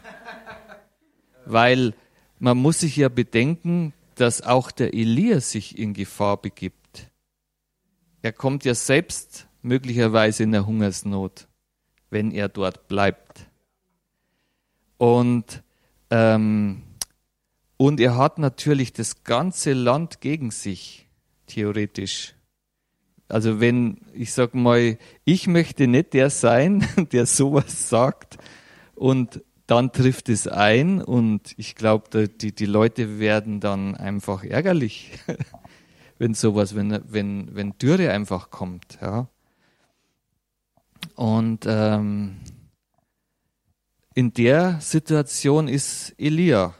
Weil 1.45 1.93
man 2.39 2.57
muss 2.57 2.79
sich 2.79 2.95
ja 2.95 3.09
bedenken, 3.09 3.93
dass 4.15 4.41
auch 4.41 4.71
der 4.71 4.95
Elia 4.95 5.41
sich 5.41 5.77
in 5.77 5.93
Gefahr 5.93 6.41
begibt. 6.41 7.11
Er 8.23 8.31
kommt 8.31 8.65
ja 8.65 8.73
selbst 8.73 9.47
möglicherweise 9.61 10.41
in 10.41 10.51
der 10.51 10.65
Hungersnot, 10.65 11.47
wenn 12.09 12.31
er 12.31 12.49
dort 12.49 12.87
bleibt. 12.87 13.47
Und, 14.97 15.61
ähm, 16.09 16.81
und 17.77 17.99
er 17.99 18.17
hat 18.17 18.39
natürlich 18.39 18.91
das 18.91 19.23
ganze 19.23 19.73
Land 19.73 20.19
gegen 20.19 20.49
sich, 20.49 21.07
theoretisch. 21.45 22.33
Also 23.27 23.59
wenn, 23.59 24.01
ich 24.13 24.33
sag 24.33 24.53
mal, 24.53 24.97
ich 25.25 25.47
möchte 25.47 25.87
nicht 25.87 26.13
der 26.13 26.29
sein, 26.29 26.87
der 27.11 27.25
sowas 27.25 27.89
sagt 27.89 28.37
und 28.95 29.41
dann 29.65 29.91
trifft 29.91 30.29
es 30.29 30.47
ein 30.47 31.01
und 31.01 31.53
ich 31.57 31.75
glaube, 31.75 32.27
die, 32.27 32.53
die 32.53 32.65
Leute 32.65 33.19
werden 33.19 33.59
dann 33.59 33.95
einfach 33.95 34.43
ärgerlich, 34.43 35.11
wenn 36.17 36.33
sowas, 36.33 36.75
wenn, 36.75 37.01
wenn, 37.07 37.55
wenn 37.55 37.77
Dürre 37.77 38.11
einfach 38.11 38.49
kommt, 38.49 38.99
ja. 39.01 39.27
Und 41.15 41.65
ähm, 41.67 42.37
in 44.15 44.33
der 44.33 44.79
Situation 44.79 45.67
ist 45.67 46.13
Elia. 46.17 46.73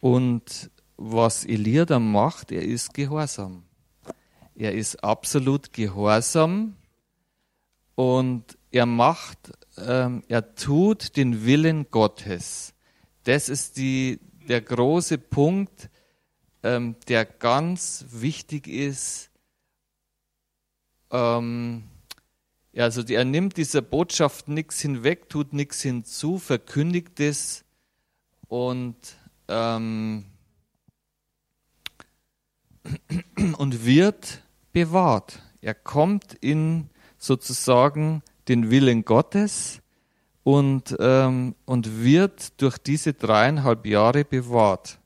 Und 0.00 0.70
was 0.96 1.44
Elia 1.44 1.84
dann 1.84 2.10
macht, 2.10 2.52
er 2.52 2.62
ist 2.62 2.94
gehorsam. 2.94 3.64
Er 4.60 4.74
ist 4.74 5.02
absolut 5.02 5.72
gehorsam 5.72 6.76
und 7.94 8.58
er 8.70 8.86
macht 8.86 9.52
ähm, 9.86 10.22
er 10.28 10.54
tut 10.54 11.16
den 11.16 11.44
Willen 11.44 11.90
Gottes. 11.90 12.74
Das 13.24 13.48
ist 13.48 13.76
die, 13.76 14.20
der 14.48 14.60
große 14.60 15.18
Punkt, 15.18 15.90
ähm, 16.62 16.96
der 17.08 17.24
ganz 17.24 18.04
wichtig 18.10 18.66
ist. 18.66 19.30
Ähm, 21.10 21.84
also 22.76 23.02
er 23.02 23.24
nimmt 23.24 23.56
dieser 23.56 23.82
Botschaft 23.82 24.48
nichts 24.48 24.80
hinweg, 24.80 25.28
tut 25.28 25.52
nichts 25.52 25.82
hinzu, 25.82 26.38
verkündigt 26.38 27.18
es 27.20 27.64
und, 28.48 28.96
ähm, 29.48 30.26
und 33.58 33.84
wird 33.84 34.42
bewahrt. 34.72 35.42
Er 35.60 35.74
kommt 35.74 36.34
in 36.34 36.88
sozusagen 37.18 38.22
den 38.48 38.70
Willen 38.70 39.04
Gottes 39.04 39.80
und, 40.42 40.96
ähm, 40.98 41.54
und 41.66 42.02
wird 42.02 42.60
durch 42.60 42.78
diese 42.78 43.12
dreieinhalb 43.12 43.86
Jahre 43.86 44.24
bewahrt. 44.24 44.98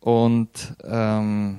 Und 0.00 0.76
ähm, 0.84 1.58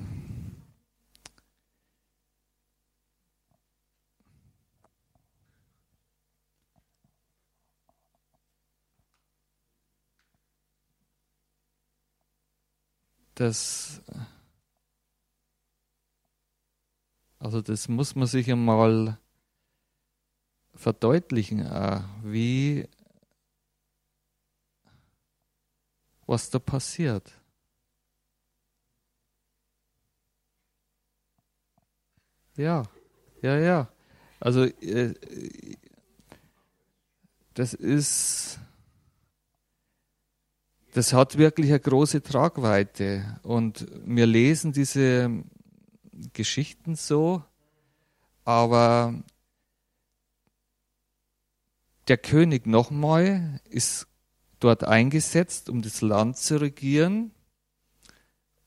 das 13.36 14.02
also 17.40 17.62
das 17.62 17.88
muss 17.88 18.16
man 18.16 18.28
sich 18.28 18.52
einmal 18.52 19.18
verdeutlichen, 20.74 21.60
äh, 21.60 22.02
wie 22.24 22.88
was 26.26 26.50
da 26.50 26.60
passiert. 26.60 27.32
Ja, 32.56 32.84
ja, 33.42 33.58
ja. 33.58 33.88
Also 34.40 34.64
äh, 34.66 35.14
das 37.54 37.74
ist, 37.74 38.60
das 40.94 41.14
hat 41.14 41.38
wirklich 41.38 41.70
eine 41.70 41.80
große 41.80 42.22
Tragweite. 42.22 43.40
Und 43.44 43.88
wir 44.06 44.26
lesen 44.26 44.74
diese 44.74 45.44
Geschichten 46.34 46.96
so, 46.96 47.44
aber 48.44 49.14
der 52.08 52.18
König 52.18 52.66
nochmal 52.66 53.60
ist 53.70 54.08
dort 54.60 54.84
eingesetzt, 54.84 55.70
um 55.70 55.82
das 55.82 56.02
Land 56.02 56.38
zu 56.38 56.60
regieren. 56.60 57.32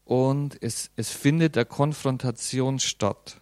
Und 0.04 0.60
es, 0.60 0.90
es 0.96 1.10
findet 1.10 1.56
eine 1.56 1.66
Konfrontation 1.66 2.78
statt. 2.80 3.40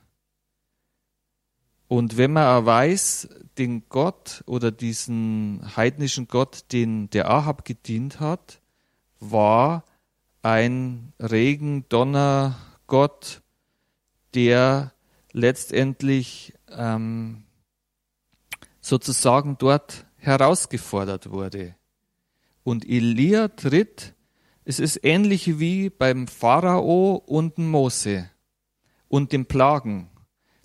Und 1.89 2.19
wenn 2.19 2.35
man 2.35 2.67
weiß, 2.67 3.29
den 3.57 3.89
Gott 3.89 4.45
oder 4.47 4.71
diesen 4.71 5.63
heidnischen 5.77 6.29
Gott, 6.29 6.71
den 6.73 7.09
der 7.11 7.31
Ahab 7.31 7.65
gedient 7.65 8.21
hat, 8.21 8.61
war 9.21 9.85
ein 10.43 11.15
Regen, 11.19 11.89
Donner, 11.89 12.57
Gott, 12.87 13.43
der 14.35 14.93
letztendlich 15.33 16.55
ähm, 16.71 17.45
sozusagen 18.81 19.57
dort 19.59 20.07
herausgefordert 20.17 21.31
wurde. 21.31 21.75
Und 22.65 22.89
Elia 22.89 23.49
tritt, 23.49 24.15
es 24.65 24.79
ist 24.79 25.01
ähnlich 25.03 25.59
wie 25.59 25.89
beim 25.91 26.27
Pharao 26.27 27.15
und 27.15 27.59
Mose 27.59 28.31
und 29.09 29.33
den 29.33 29.47
Plagen. 29.47 30.11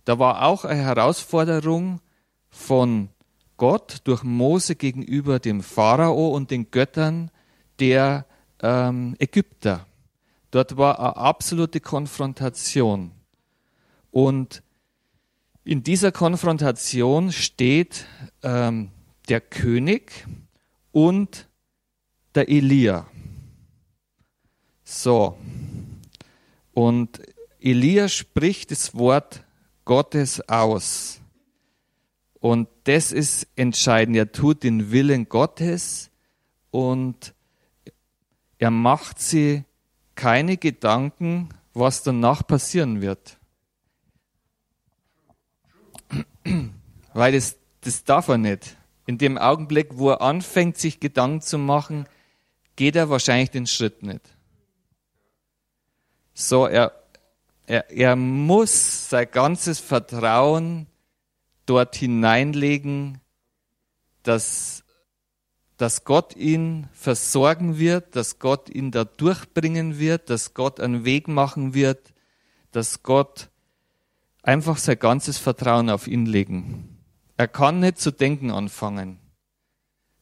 Da 0.05 0.19
war 0.19 0.43
auch 0.43 0.65
eine 0.65 0.81
Herausforderung 0.81 2.01
von 2.49 3.09
Gott 3.55 4.01
durch 4.03 4.23
Mose 4.23 4.75
gegenüber 4.75 5.39
dem 5.39 5.63
Pharao 5.63 6.29
und 6.29 6.51
den 6.51 6.69
Göttern 6.71 7.31
der 7.79 8.25
ähm, 8.61 9.15
Ägypter. 9.19 9.87
Dort 10.51 10.77
war 10.77 10.99
eine 10.99 11.15
absolute 11.15 11.79
Konfrontation. 11.79 13.11
Und 14.13 14.61
in 15.63 15.81
dieser 15.81 16.11
Konfrontation 16.11 17.31
steht 17.31 18.05
ähm, 18.43 18.91
der 19.27 19.41
König 19.41 20.27
und 20.91 21.47
der 22.35 22.47
Elia. 22.47 23.07
So. 24.83 25.35
Und 26.75 27.23
Elia 27.59 28.07
spricht 28.07 28.69
das 28.69 28.93
Wort 28.93 29.43
Gottes 29.83 30.47
aus. 30.47 31.19
Und 32.39 32.69
das 32.83 33.11
ist 33.11 33.47
entscheidend. 33.55 34.15
Er 34.15 34.31
tut 34.31 34.61
den 34.61 34.91
Willen 34.91 35.27
Gottes 35.27 36.11
und 36.69 37.33
er 38.59 38.69
macht 38.69 39.19
sie 39.19 39.63
keine 40.13 40.57
Gedanken, 40.57 41.49
was 41.73 42.03
danach 42.03 42.45
passieren 42.45 43.01
wird. 43.01 43.39
weil 47.13 47.33
das, 47.33 47.57
das 47.81 48.03
darf 48.03 48.27
er 48.27 48.37
nicht. 48.37 48.77
In 49.05 49.17
dem 49.17 49.37
Augenblick, 49.37 49.97
wo 49.97 50.11
er 50.11 50.21
anfängt, 50.21 50.77
sich 50.77 50.99
Gedanken 50.99 51.41
zu 51.41 51.57
machen, 51.57 52.05
geht 52.75 52.95
er 52.95 53.09
wahrscheinlich 53.09 53.51
den 53.51 53.67
Schritt 53.67 54.03
nicht. 54.03 54.21
So, 56.33 56.65
er, 56.65 56.93
er, 57.67 57.89
er 57.91 58.15
muss 58.15 59.09
sein 59.09 59.27
ganzes 59.29 59.79
Vertrauen 59.79 60.87
dort 61.65 61.95
hineinlegen, 61.95 63.19
dass, 64.23 64.83
dass 65.77 66.05
Gott 66.05 66.35
ihn 66.35 66.87
versorgen 66.93 67.77
wird, 67.77 68.15
dass 68.15 68.39
Gott 68.39 68.69
ihn 68.69 68.91
da 68.91 69.03
durchbringen 69.03 69.99
wird, 69.99 70.29
dass 70.29 70.53
Gott 70.53 70.79
einen 70.79 71.05
Weg 71.05 71.27
machen 71.27 71.73
wird, 71.73 72.13
dass 72.71 73.03
Gott 73.03 73.49
einfach 74.43 74.77
sein 74.77 74.99
ganzes 74.99 75.37
Vertrauen 75.39 75.89
auf 75.89 76.07
ihn 76.07 76.27
legen. 76.27 76.99
Er 77.37 77.47
kann 77.47 77.79
nicht 77.79 77.97
zu 77.97 78.11
denken 78.11 78.51
anfangen, 78.51 79.17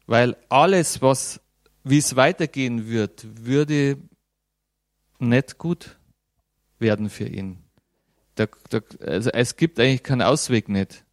weil 0.06 0.38
alles, 0.48 1.02
was, 1.02 1.42
wie 1.84 1.98
es 1.98 2.16
weitergehen 2.16 2.88
wird, 2.88 3.46
würde 3.46 3.98
nicht 5.20 5.58
gut 5.58 6.00
werden 6.80 7.10
für 7.10 7.28
ihn. 7.28 7.58
Da, 8.36 8.48
da, 8.70 8.80
also 9.02 9.30
es 9.32 9.58
gibt 9.58 9.80
eigentlich 9.80 10.04
keinen 10.04 10.22
Ausweg 10.22 10.70
nicht. 10.70 11.04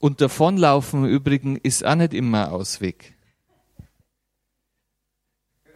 Und 0.00 0.20
davonlaufen 0.20 1.06
übrigens 1.06 1.60
ist 1.62 1.84
auch 1.84 1.94
nicht 1.94 2.12
immer 2.12 2.52
Ausweg. 2.52 3.13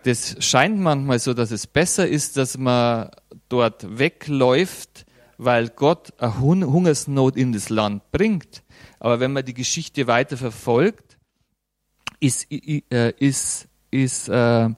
Das 0.09 0.43
scheint 0.43 0.81
manchmal 0.81 1.19
so, 1.19 1.35
dass 1.35 1.51
es 1.51 1.67
besser 1.67 2.09
ist, 2.09 2.39
dass 2.39 2.57
man 2.57 3.11
dort 3.51 3.99
wegläuft, 3.99 5.05
weil 5.37 5.69
Gott 5.69 6.15
eine 6.19 6.41
Hungersnot 6.41 7.37
in 7.37 7.53
das 7.53 7.69
Land 7.69 8.11
bringt. 8.11 8.63
Aber 9.01 9.21
wenn 9.21 9.35
man 9.35 9.45
die 9.45 9.53
Geschichte 9.53 10.07
weiter 10.07 10.39
verfolgt, 10.39 11.19
ist, 12.21 12.51
äh, 12.51 13.13
ist, 13.19 13.69
ist 13.91 14.31
äh, 14.31 14.71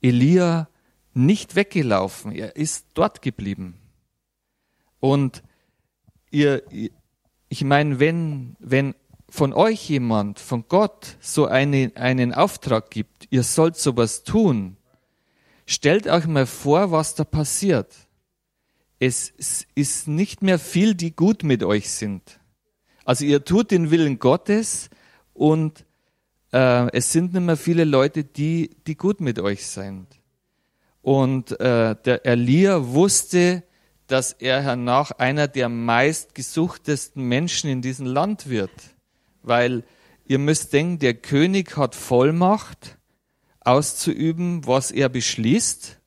Elia 0.00 0.70
nicht 1.12 1.56
weggelaufen. 1.56 2.32
Er 2.32 2.56
ist 2.56 2.86
dort 2.94 3.20
geblieben. 3.20 3.74
Und 4.98 5.42
ihr, 6.30 6.62
ich 7.50 7.64
meine, 7.64 8.00
wenn, 8.00 8.56
wenn 8.60 8.94
von 9.34 9.52
euch 9.52 9.90
jemand, 9.90 10.38
von 10.38 10.64
Gott, 10.68 11.16
so 11.18 11.46
eine, 11.46 11.90
einen 11.96 12.32
Auftrag 12.32 12.88
gibt, 12.92 13.26
ihr 13.30 13.42
sollt 13.42 13.76
sowas 13.76 14.22
tun, 14.22 14.76
stellt 15.66 16.06
euch 16.06 16.28
mal 16.28 16.46
vor, 16.46 16.92
was 16.92 17.16
da 17.16 17.24
passiert. 17.24 17.92
Es 19.00 19.34
ist 19.74 20.06
nicht 20.06 20.42
mehr 20.42 20.60
viel, 20.60 20.94
die 20.94 21.16
gut 21.16 21.42
mit 21.42 21.64
euch 21.64 21.90
sind. 21.90 22.38
Also 23.04 23.24
ihr 23.24 23.44
tut 23.44 23.72
den 23.72 23.90
Willen 23.90 24.20
Gottes 24.20 24.88
und 25.32 25.84
äh, 26.52 26.88
es 26.96 27.10
sind 27.10 27.34
nicht 27.34 27.42
mehr 27.42 27.56
viele 27.56 27.82
Leute, 27.82 28.22
die, 28.22 28.70
die 28.86 28.96
gut 28.96 29.20
mit 29.20 29.40
euch 29.40 29.66
sind. 29.66 30.06
Und 31.02 31.58
äh, 31.58 31.96
der 32.04 32.24
Elia 32.24 32.86
wusste, 32.86 33.64
dass 34.06 34.32
er 34.32 34.62
hernach 34.62 35.10
einer 35.10 35.48
der 35.48 35.68
meistgesuchtesten 35.68 37.24
Menschen 37.24 37.68
in 37.68 37.82
diesem 37.82 38.06
Land 38.06 38.48
wird. 38.48 38.93
Weil 39.44 39.84
ihr 40.24 40.38
müsst 40.38 40.72
denken, 40.72 40.98
der 40.98 41.14
König 41.14 41.76
hat 41.76 41.94
Vollmacht 41.94 42.98
auszuüben, 43.60 44.66
was 44.66 44.90
er 44.90 45.08
beschließt. 45.08 46.00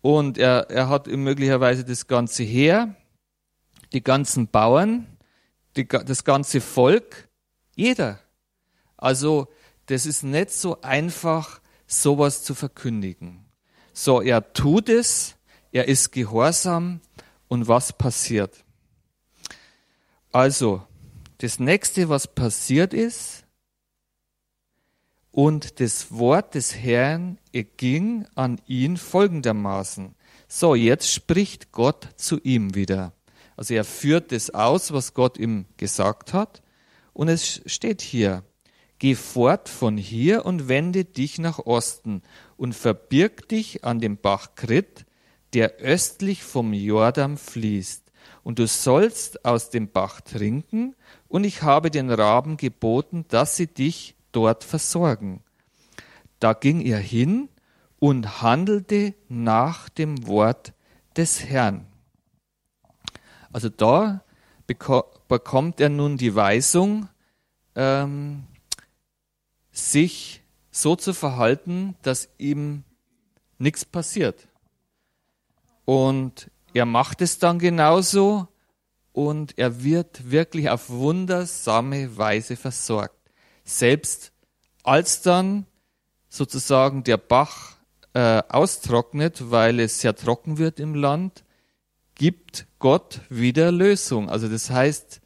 Und 0.00 0.38
er, 0.38 0.68
er 0.70 0.88
hat 0.88 1.06
möglicherweise 1.06 1.84
das 1.84 2.08
ganze 2.08 2.42
Heer, 2.42 2.96
die 3.92 4.02
ganzen 4.02 4.48
Bauern, 4.48 5.06
die, 5.76 5.86
das 5.86 6.24
ganze 6.24 6.60
Volk, 6.60 7.28
jeder. 7.76 8.18
Also 8.96 9.48
das 9.86 10.06
ist 10.06 10.22
nicht 10.22 10.50
so 10.50 10.80
einfach, 10.80 11.60
sowas 11.86 12.42
zu 12.42 12.54
verkündigen. 12.54 13.44
So, 13.92 14.22
er 14.22 14.52
tut 14.54 14.88
es, 14.88 15.36
er 15.70 15.88
ist 15.88 16.10
gehorsam 16.12 17.00
und 17.48 17.68
was 17.68 17.92
passiert? 17.92 18.64
Also, 20.32 20.86
das 21.42 21.58
nächste, 21.58 22.08
was 22.08 22.26
passiert 22.26 22.94
ist, 22.94 23.44
und 25.32 25.80
das 25.80 26.12
Wort 26.12 26.54
des 26.54 26.76
Herrn 26.76 27.38
erging 27.52 28.26
an 28.34 28.60
ihn 28.66 28.98
folgendermaßen. 28.98 30.14
So, 30.46 30.74
jetzt 30.74 31.10
spricht 31.10 31.72
Gott 31.72 32.08
zu 32.16 32.38
ihm 32.42 32.74
wieder. 32.74 33.14
Also 33.56 33.72
er 33.72 33.84
führt 33.84 34.30
das 34.30 34.50
aus, 34.50 34.92
was 34.92 35.14
Gott 35.14 35.38
ihm 35.38 35.64
gesagt 35.78 36.34
hat. 36.34 36.62
Und 37.14 37.28
es 37.28 37.62
steht 37.66 38.02
hier, 38.02 38.44
Geh 38.98 39.16
fort 39.16 39.68
von 39.68 39.96
hier 39.96 40.46
und 40.46 40.68
wende 40.68 41.04
dich 41.04 41.38
nach 41.38 41.58
Osten 41.58 42.22
und 42.56 42.72
verbirg 42.72 43.48
dich 43.48 43.84
an 43.84 43.98
dem 43.98 44.16
Bach 44.16 44.54
Krit, 44.54 45.06
der 45.54 45.78
östlich 45.78 46.44
vom 46.44 46.72
Jordan 46.72 47.36
fließt. 47.36 48.04
Und 48.44 48.60
du 48.60 48.68
sollst 48.68 49.44
aus 49.44 49.70
dem 49.70 49.90
Bach 49.90 50.20
trinken, 50.20 50.94
und 51.32 51.44
ich 51.44 51.62
habe 51.62 51.90
den 51.90 52.10
Raben 52.10 52.58
geboten, 52.58 53.24
dass 53.28 53.56
sie 53.56 53.66
dich 53.66 54.16
dort 54.32 54.64
versorgen. 54.64 55.42
Da 56.40 56.52
ging 56.52 56.82
er 56.82 56.98
hin 56.98 57.48
und 57.98 58.42
handelte 58.42 59.14
nach 59.30 59.88
dem 59.88 60.26
Wort 60.26 60.74
des 61.16 61.42
Herrn. 61.42 61.86
Also 63.50 63.70
da 63.70 64.22
bekommt 64.66 65.80
er 65.80 65.88
nun 65.88 66.18
die 66.18 66.34
Weisung, 66.34 67.08
ähm, 67.76 68.44
sich 69.70 70.42
so 70.70 70.96
zu 70.96 71.14
verhalten, 71.14 71.96
dass 72.02 72.28
ihm 72.36 72.84
nichts 73.56 73.86
passiert. 73.86 74.48
Und 75.86 76.50
er 76.74 76.84
macht 76.84 77.22
es 77.22 77.38
dann 77.38 77.58
genauso 77.58 78.48
und 79.12 79.58
er 79.58 79.84
wird 79.84 80.30
wirklich 80.30 80.70
auf 80.70 80.88
wundersame 80.90 82.16
Weise 82.16 82.56
versorgt. 82.56 83.16
Selbst 83.64 84.32
als 84.82 85.22
dann 85.22 85.66
sozusagen 86.28 87.04
der 87.04 87.18
Bach 87.18 87.76
äh, 88.14 88.42
austrocknet, 88.48 89.50
weil 89.50 89.80
es 89.80 90.00
sehr 90.00 90.16
trocken 90.16 90.58
wird 90.58 90.80
im 90.80 90.94
Land, 90.94 91.44
gibt 92.14 92.66
Gott 92.78 93.20
wieder 93.28 93.70
Lösung. 93.70 94.28
Also 94.28 94.48
das 94.48 94.70
heißt, 94.70 95.20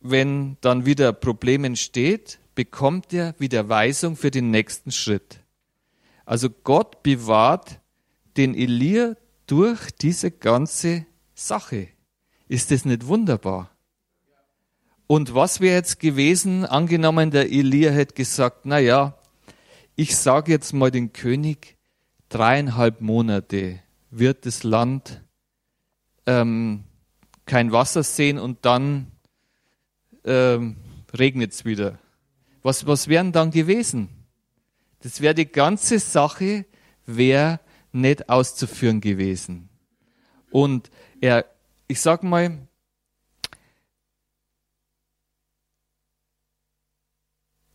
wenn 0.00 0.56
dann 0.60 0.84
wieder 0.84 1.12
Problem 1.12 1.64
entsteht, 1.64 2.40
bekommt 2.54 3.12
er 3.12 3.34
wieder 3.38 3.68
Weisung 3.68 4.16
für 4.16 4.30
den 4.30 4.50
nächsten 4.50 4.90
Schritt. 4.90 5.40
Also 6.24 6.50
Gott 6.50 7.02
bewahrt 7.02 7.80
den 8.36 8.54
Elia 8.54 9.16
durch 9.46 9.90
diese 9.92 10.30
ganze 10.30 11.06
Sache. 11.34 11.88
Ist 12.52 12.70
das 12.70 12.84
nicht 12.84 13.06
wunderbar? 13.06 13.70
Und 15.06 15.34
was 15.34 15.62
wäre 15.62 15.76
jetzt 15.76 16.00
gewesen, 16.00 16.66
angenommen, 16.66 17.30
der 17.30 17.50
Elia 17.50 17.90
hätte 17.90 18.12
gesagt, 18.12 18.66
na 18.66 18.78
ja, 18.78 19.16
ich 19.96 20.14
sage 20.18 20.52
jetzt 20.52 20.74
mal 20.74 20.90
den 20.90 21.14
König, 21.14 21.78
dreieinhalb 22.28 23.00
Monate 23.00 23.78
wird 24.10 24.44
das 24.44 24.64
Land 24.64 25.22
ähm, 26.26 26.84
kein 27.46 27.72
Wasser 27.72 28.02
sehen 28.02 28.38
und 28.38 28.66
dann 28.66 29.06
ähm, 30.26 30.76
regnet 31.18 31.52
es 31.52 31.64
wieder. 31.64 32.00
Was, 32.62 32.86
was 32.86 33.08
wären 33.08 33.32
dann 33.32 33.50
gewesen? 33.50 34.10
Das 35.00 35.22
wäre 35.22 35.34
die 35.34 35.50
ganze 35.50 35.98
Sache, 35.98 36.66
wäre 37.06 37.60
nicht 37.92 38.28
auszuführen 38.28 39.00
gewesen. 39.00 39.70
Und 40.50 40.90
er, 41.22 41.46
ich 41.92 42.00
sag 42.00 42.22
mal, 42.22 42.66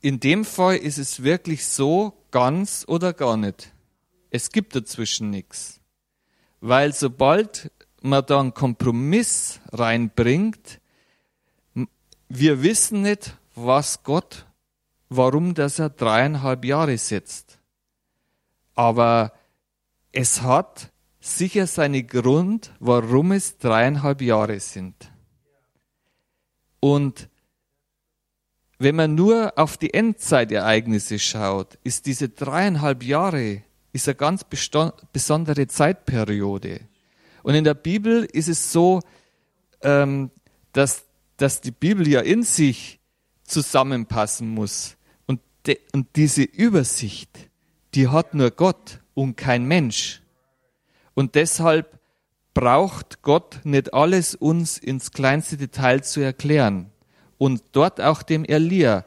in 0.02 0.20
dem 0.20 0.44
Fall 0.44 0.78
ist 0.78 0.98
es 0.98 1.22
wirklich 1.22 1.68
so, 1.68 2.14
ganz 2.32 2.84
oder 2.88 3.14
gar 3.14 3.38
nicht. 3.38 3.72
Es 4.32 4.52
gibt 4.52 4.76
dazwischen 4.76 5.30
nichts. 5.30 5.80
Weil 6.62 6.94
sobald 6.94 7.72
man 8.02 8.26
da 8.26 8.40
einen 8.40 8.56
Kompromiss 8.56 9.60
reinbringt, 9.72 10.82
wir 12.28 12.64
wissen 12.64 13.04
nicht, 13.04 13.38
was 13.54 14.02
Gott 14.04 14.48
warum 15.10 15.54
das 15.54 15.80
er 15.80 15.90
dreieinhalb 15.90 16.66
Jahre 16.66 16.98
sitzt. 16.98 17.60
Aber 18.76 19.34
es 20.12 20.42
hat 20.42 20.92
sicher 21.28 21.68
seinen 21.68 22.08
Grund, 22.08 22.72
warum 22.80 23.32
es 23.32 23.58
dreieinhalb 23.58 24.22
Jahre 24.22 24.60
sind. 24.60 25.12
Und 26.80 27.30
wenn 28.80 28.96
man 28.96 29.16
nur 29.16 29.58
auf 29.58 29.78
die 29.78 29.94
Endzeitereignisse 29.94 31.20
schaut, 31.20 31.80
ist 31.84 32.06
diese 32.06 32.30
dreieinhalb 32.30 33.04
Jahre 33.04 33.64
ist 33.92 34.08
eine 34.08 34.16
ganz 34.16 34.46
besondere 35.12 35.68
Zeitperiode. 35.68 36.82
Und 37.42 37.56
in 37.56 37.64
der 37.64 37.74
Bibel 37.74 38.26
ist 38.26 38.48
es 38.48 38.72
so, 38.72 39.02
ähm, 39.82 40.30
dass, 40.74 41.06
dass 41.38 41.62
die 41.62 41.72
Bibel 41.72 42.08
ja 42.08 42.20
in 42.22 42.44
sich 42.44 43.00
zusammenpassen 43.44 44.48
muss. 44.48 44.98
Und, 45.26 45.42
de, 45.66 45.80
und 45.94 46.16
diese 46.16 46.44
Übersicht, 46.44 47.50
die 47.96 48.08
hat 48.08 48.34
nur 48.34 48.52
Gott 48.52 49.00
und 49.16 49.36
kein 49.36 49.66
Mensch. 49.66 50.22
Und 51.18 51.34
deshalb 51.34 52.00
braucht 52.54 53.24
Gott 53.24 53.62
nicht 53.64 53.92
alles 53.92 54.36
uns 54.36 54.78
ins 54.78 55.10
kleinste 55.10 55.58
Detail 55.58 56.04
zu 56.04 56.20
erklären. 56.20 56.92
Und 57.40 57.64
dort 57.72 58.00
auch 58.00 58.22
dem 58.22 58.46
Elia. 58.46 59.04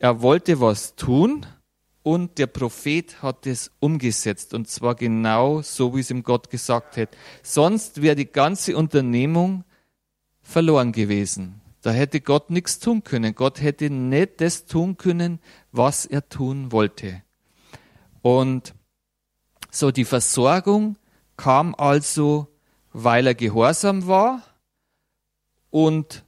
Er 0.00 0.20
wollte 0.20 0.60
was 0.60 0.96
tun 0.96 1.46
und 2.02 2.38
der 2.38 2.48
Prophet 2.48 3.22
hat 3.22 3.46
es 3.46 3.70
umgesetzt. 3.78 4.52
Und 4.52 4.66
zwar 4.66 4.96
genau 4.96 5.62
so, 5.62 5.94
wie 5.94 6.00
es 6.00 6.10
ihm 6.10 6.24
Gott 6.24 6.50
gesagt 6.50 6.96
hat. 6.96 7.10
Sonst 7.44 8.02
wäre 8.02 8.16
die 8.16 8.32
ganze 8.32 8.76
Unternehmung 8.76 9.62
verloren 10.42 10.90
gewesen. 10.90 11.60
Da 11.82 11.92
hätte 11.92 12.20
Gott 12.20 12.50
nichts 12.50 12.80
tun 12.80 13.04
können. 13.04 13.32
Gott 13.36 13.62
hätte 13.62 13.90
nicht 13.90 14.40
das 14.40 14.66
tun 14.66 14.96
können, 14.96 15.38
was 15.70 16.04
er 16.04 16.28
tun 16.28 16.72
wollte. 16.72 17.22
Und 18.22 18.74
so 19.70 19.92
die 19.92 20.04
Versorgung 20.04 20.96
kam 21.36 21.74
also, 21.74 22.48
weil 22.92 23.26
er 23.26 23.34
gehorsam 23.34 24.06
war 24.06 24.42
und 25.70 26.24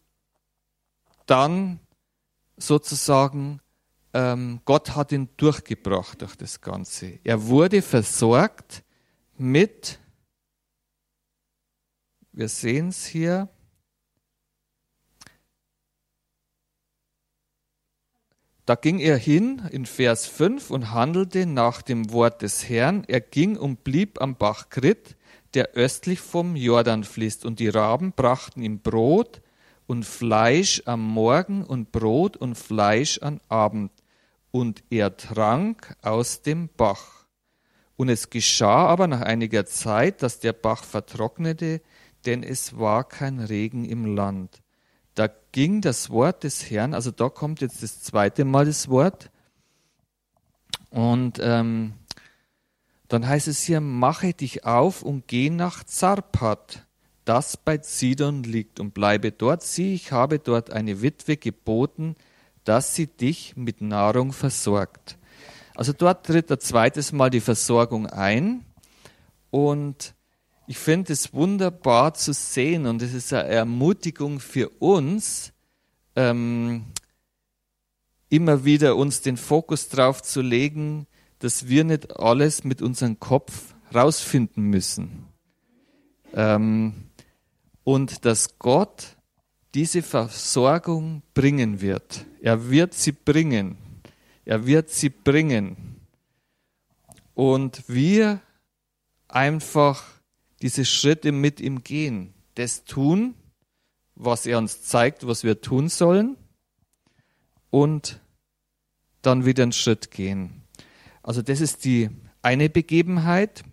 dann 1.27 1.81
sozusagen 2.57 3.61
ähm, 4.17 4.61
Gott 4.65 4.97
hat 4.97 5.13
ihn 5.13 5.29
durchgebracht 5.37 6.23
durch 6.23 6.37
das 6.37 6.63
Ganze. 6.63 7.19
Er 7.23 7.47
wurde 7.49 7.83
versorgt 7.83 8.83
mit, 9.37 9.99
wir 12.33 12.49
sehen 12.49 12.89
es 12.89 13.05
hier, 13.05 13.51
Da 18.67 18.75
ging 18.75 18.99
er 18.99 19.17
hin 19.17 19.63
in 19.71 19.87
Vers 19.87 20.27
5 20.27 20.73
und 20.73 20.91
handelte 20.91 21.47
nach 21.47 21.83
dem 21.83 22.11
Wort 22.11 22.43
des 22.43 22.69
Herrn. 22.69 23.05
Er 23.07 23.21
ging 23.21 23.57
und 23.57 23.85
blieb 23.85 24.21
am 24.21 24.35
Bach 24.35 24.71
Krit, 24.71 25.17
der 25.55 25.75
östlich 25.75 26.19
vom 26.19 26.57
Jordan 26.57 27.05
fließt. 27.05 27.45
Und 27.45 27.61
die 27.61 27.69
Raben 27.69 28.11
brachten 28.11 28.63
ihm 28.63 28.81
Brot 28.81 29.41
und 29.87 30.05
Fleisch 30.05 30.83
am 30.85 31.01
Morgen 31.01 31.63
und 31.63 31.93
Brot 31.93 32.37
und 32.37 32.57
Fleisch 32.57 33.21
am 33.23 33.41
Abend. 33.49 33.93
Und 34.51 34.83
er 34.91 35.17
trank 35.17 35.95
aus 36.03 36.43
dem 36.43 36.69
Bach. 36.77 37.27
Und 37.95 38.09
es 38.09 38.31
geschah 38.31 38.89
aber 38.89 39.07
nach 39.07 39.21
einiger 39.21 39.65
Zeit, 39.65 40.25
dass 40.25 40.41
der 40.41 40.53
Bach 40.53 40.83
vertrocknete, 40.83 41.83
denn 42.27 42.43
es 42.43 42.77
war 42.77 43.05
kein 43.05 43.39
Regen 43.39 43.85
im 43.85 44.17
Land 44.17 44.61
da 45.17 45.31
ging 45.51 45.81
das 45.81 46.11
Wort 46.11 46.45
des 46.45 46.71
Herrn, 46.71 46.95
also 46.95 47.11
da 47.11 47.31
kommt 47.31 47.63
jetzt 47.63 47.83
das 47.83 48.03
zweite 48.03 48.45
Mal 48.45 48.67
das 48.67 48.89
Wort. 48.89 49.31
Und 50.91 51.41
ähm, 51.43 51.95
dann 53.09 53.27
heißt 53.27 53.49
es 53.49 53.63
hier, 53.63 53.81
mache 53.81 54.35
dich 54.35 54.65
auf 54.65 55.03
und 55.03 55.27
geh 55.27 55.49
nach 55.49 55.85
Zarpat, 55.85 56.87
das 57.25 57.57
bei 57.57 57.79
Sidon 57.83 58.43
liegt, 58.43 58.79
und 58.79 58.93
bleibe 58.93 59.33
dort. 59.33 59.63
Sieh, 59.63 59.95
ich 59.95 60.13
habe 60.13 60.39
dort 60.39 60.71
eine 60.71 61.01
Witwe 61.01 61.39
geboten, 61.39 62.15
dass 62.65 62.95
sie 62.95 63.07
dich 63.07 63.57
mit 63.57 63.81
Nahrung 63.81 64.33
versorgt. 64.33 65.17
Also 65.75 65.95
dort 65.95 66.27
tritt 66.27 66.53
ein 66.53 66.61
zweites 66.61 67.13
Mal 67.13 67.31
die 67.31 67.41
Versorgung 67.41 68.07
ein 68.07 68.67
und 69.51 70.15
ich 70.67 70.79
finde 70.79 71.13
es 71.13 71.33
wunderbar 71.33 72.15
zu 72.15 72.33
sehen 72.33 72.87
und 72.87 73.03
es 73.03 73.15
ist 73.15 73.33
eine 73.33 73.49
Ermutigung 73.49 74.41
für 74.41 74.69
uns, 74.81 75.53
ähm, 76.17 76.87
immer 78.29 78.65
wieder 78.65 78.97
uns 78.97 79.21
den 79.21 79.37
Fokus 79.37 79.89
drauf 79.89 80.23
zu 80.23 80.41
legen, 80.41 81.07
dass 81.39 81.69
wir 81.69 81.85
nicht 81.85 82.19
alles 82.19 82.65
mit 82.65 82.83
unserem 82.83 83.21
Kopf 83.21 83.75
rausfinden 83.95 84.65
müssen. 84.65 85.27
Ähm, 86.35 87.11
und 87.85 88.25
dass 88.25 88.59
Gott 88.59 89.17
diese 89.75 90.03
Versorgung 90.03 91.23
bringen 91.35 91.81
wird. 91.81 92.25
Er 92.41 92.71
wird 92.71 92.95
sie 92.95 93.13
bringen. 93.13 93.77
Er 94.45 94.67
wird 94.67 94.91
sie 94.91 95.11
bringen. 95.11 96.01
Und 97.35 97.85
wir 97.87 98.41
einfach 99.29 100.16
diese 100.63 100.85
Schritte 100.85 101.33
mit 101.33 101.61
ihm 101.61 101.83
gehen, 101.83 102.35
das 102.55 102.85
tun, 102.85 103.35
was 104.15 104.47
er 104.47 104.59
uns 104.59 104.83
zeigt, 104.83 105.27
was 105.27 105.45
wir 105.45 105.61
tun 105.61 105.89
sollen 105.89 106.37
und 107.71 108.21
dann 109.23 109.45
wieder 109.45 109.65
einen 109.65 109.73
Schritt 109.73 110.11
gehen. 110.11 110.63
Also 111.23 111.43
das 111.43 111.61
ist 111.61 111.85
die 111.85 112.11
eine 112.43 112.71
Begebenheit 112.71 113.65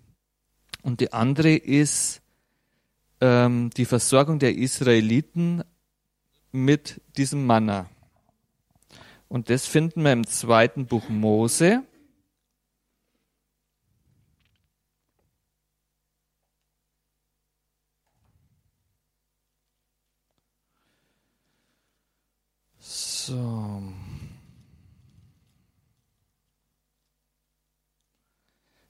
und 0.81 0.99
die 0.99 1.13
andere 1.13 1.55
ist 1.55 2.21
ähm, 3.21 3.69
die 3.77 3.85
Versorgung 3.85 4.39
der 4.39 4.55
Israeliten 4.55 5.63
mit 6.51 7.01
diesem 7.15 7.45
Manna. 7.45 7.89
Und 9.29 9.49
das 9.49 9.65
finden 9.65 10.03
wir 10.03 10.11
im 10.11 10.27
zweiten 10.27 10.85
Buch 10.85 11.07
Mose. 11.09 11.83
So. 23.25 23.81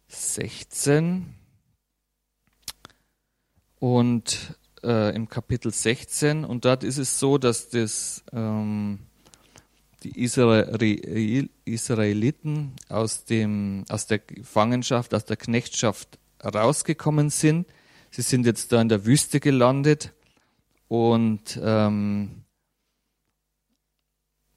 Sechzehn. 0.08 1.36
Und 3.78 4.58
äh, 4.84 5.16
im 5.16 5.30
Kapitel 5.30 5.72
16, 5.72 6.46
und 6.46 6.66
dort 6.66 6.84
ist 6.84 6.98
es 6.98 7.20
so, 7.20 7.38
dass 7.38 7.70
das, 7.70 8.24
ähm, 8.32 9.02
die 10.02 10.20
Israel, 10.24 11.48
Israeliten 11.66 12.72
aus, 12.90 13.26
dem, 13.26 13.86
aus 13.90 14.08
der 14.08 14.18
Gefangenschaft, 14.18 15.14
aus 15.14 15.26
der 15.26 15.38
Knechtschaft 15.38 16.18
rausgekommen 16.44 17.30
sind. 17.30 17.68
Sie 18.10 18.24
sind 18.24 18.48
jetzt 18.48 18.72
da 18.72 18.82
in 18.82 18.90
der 18.90 19.06
Wüste 19.06 19.40
gelandet 19.40 20.12
und 20.88 21.60
ähm, 21.62 22.43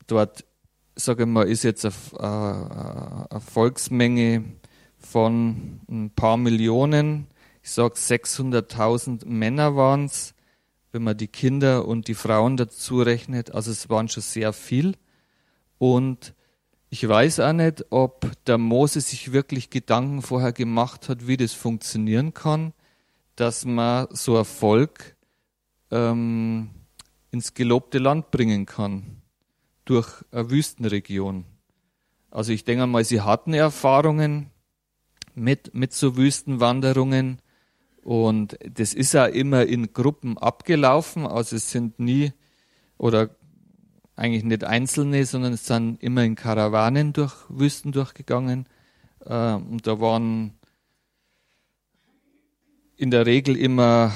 Dort, 0.07 0.45
sage 0.95 1.25
ich 1.25 1.29
mal, 1.29 1.49
ist 1.49 1.65
jetzt 1.65 1.85
eine, 1.85 3.27
eine 3.31 3.41
Volksmenge 3.41 4.45
von 4.99 5.81
ein 5.91 6.11
paar 6.11 6.37
Millionen. 6.37 7.27
Ich 7.63 7.73
sage 7.73 7.95
600.000 7.95 9.27
Männer 9.27 9.77
waren 9.77 10.07
es, 10.07 10.35
wenn 10.93 11.03
man 11.03 11.17
die 11.17 11.29
Kinder 11.29 11.87
und 11.87 12.09
die 12.09 12.15
Frauen 12.15 12.57
dazu 12.57 13.03
rechnet. 13.03 13.53
Also 13.53 13.71
es 13.73 13.89
waren 13.91 14.09
schon 14.09 14.23
sehr 14.23 14.53
viel. 14.53 14.95
Und 15.79 16.35
ich 16.89 17.07
weiß 17.07 17.41
auch 17.41 17.53
nicht, 17.53 17.87
ob 17.91 18.31
der 18.47 18.59
Mose 18.59 19.01
sich 19.01 19.33
wirklich 19.33 19.71
Gedanken 19.71 20.23
vorher 20.23 20.53
gemacht 20.53 21.09
hat, 21.09 21.27
wie 21.27 21.37
das 21.37 21.53
funktionieren 21.53 22.33
kann, 22.33 22.73
dass 23.35 23.65
man 23.65 24.07
so 24.13 24.39
ein 24.39 24.45
Volk 24.45 25.17
ähm, 25.91 26.71
ins 27.33 27.55
gelobte 27.55 27.99
Land 27.99 28.31
bringen 28.31 28.65
kann 28.65 29.23
durch 29.87 30.09
eine 30.31 30.51
Wüstenregion. 30.51 31.47
Also 32.31 32.53
ich 32.53 32.65
denke 32.65 32.87
mal, 32.87 33.05
sie 33.05 33.23
hatten 33.23 33.55
Erfahrungen 33.55 34.51
mit, 35.35 35.75
mit 35.75 35.95
so 35.95 36.17
Wüstenwanderungen 36.17 37.41
und 38.03 38.59
das 38.71 38.95
ist 38.95 39.15
ja 39.15 39.27
immer 39.27 39.65
in 39.65 39.93
Gruppen 39.93 40.37
abgelaufen. 40.39 41.27
Also 41.27 41.57
es 41.57 41.71
sind 41.71 41.99
nie 41.99 42.33
oder 42.99 43.31
eigentlich 44.17 44.45
nicht 44.45 44.65
Einzelne, 44.65 45.25
sondern 45.27 45.55
es 45.55 45.67
sind 45.67 46.03
immer 46.03 46.25
in 46.25 46.35
Karawanen 46.35 47.13
durch 47.13 47.35
Wüsten 47.49 47.93
durchgegangen. 47.93 48.67
Ähm, 49.27 49.67
und 49.69 49.87
da 49.87 50.01
waren 50.01 50.53
in 52.97 53.11
der 53.11 53.27
Regel 53.27 53.57
immer 53.57 54.13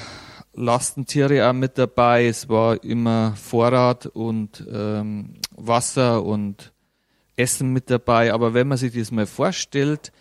Lastentiere 0.54 1.48
auch 1.48 1.52
mit 1.52 1.78
dabei. 1.78 2.26
Es 2.26 2.48
war 2.48 2.82
immer 2.82 3.34
Vorrat 3.36 4.06
und 4.06 4.66
ähm, 4.72 5.34
Wasser 5.66 6.24
und 6.24 6.72
Essen 7.36 7.72
mit 7.72 7.90
dabei. 7.90 8.32
Aber 8.32 8.54
wenn 8.54 8.68
man 8.68 8.78
sich 8.78 8.92
das 8.92 9.10
mal 9.10 9.26
vorstellt, 9.26 10.12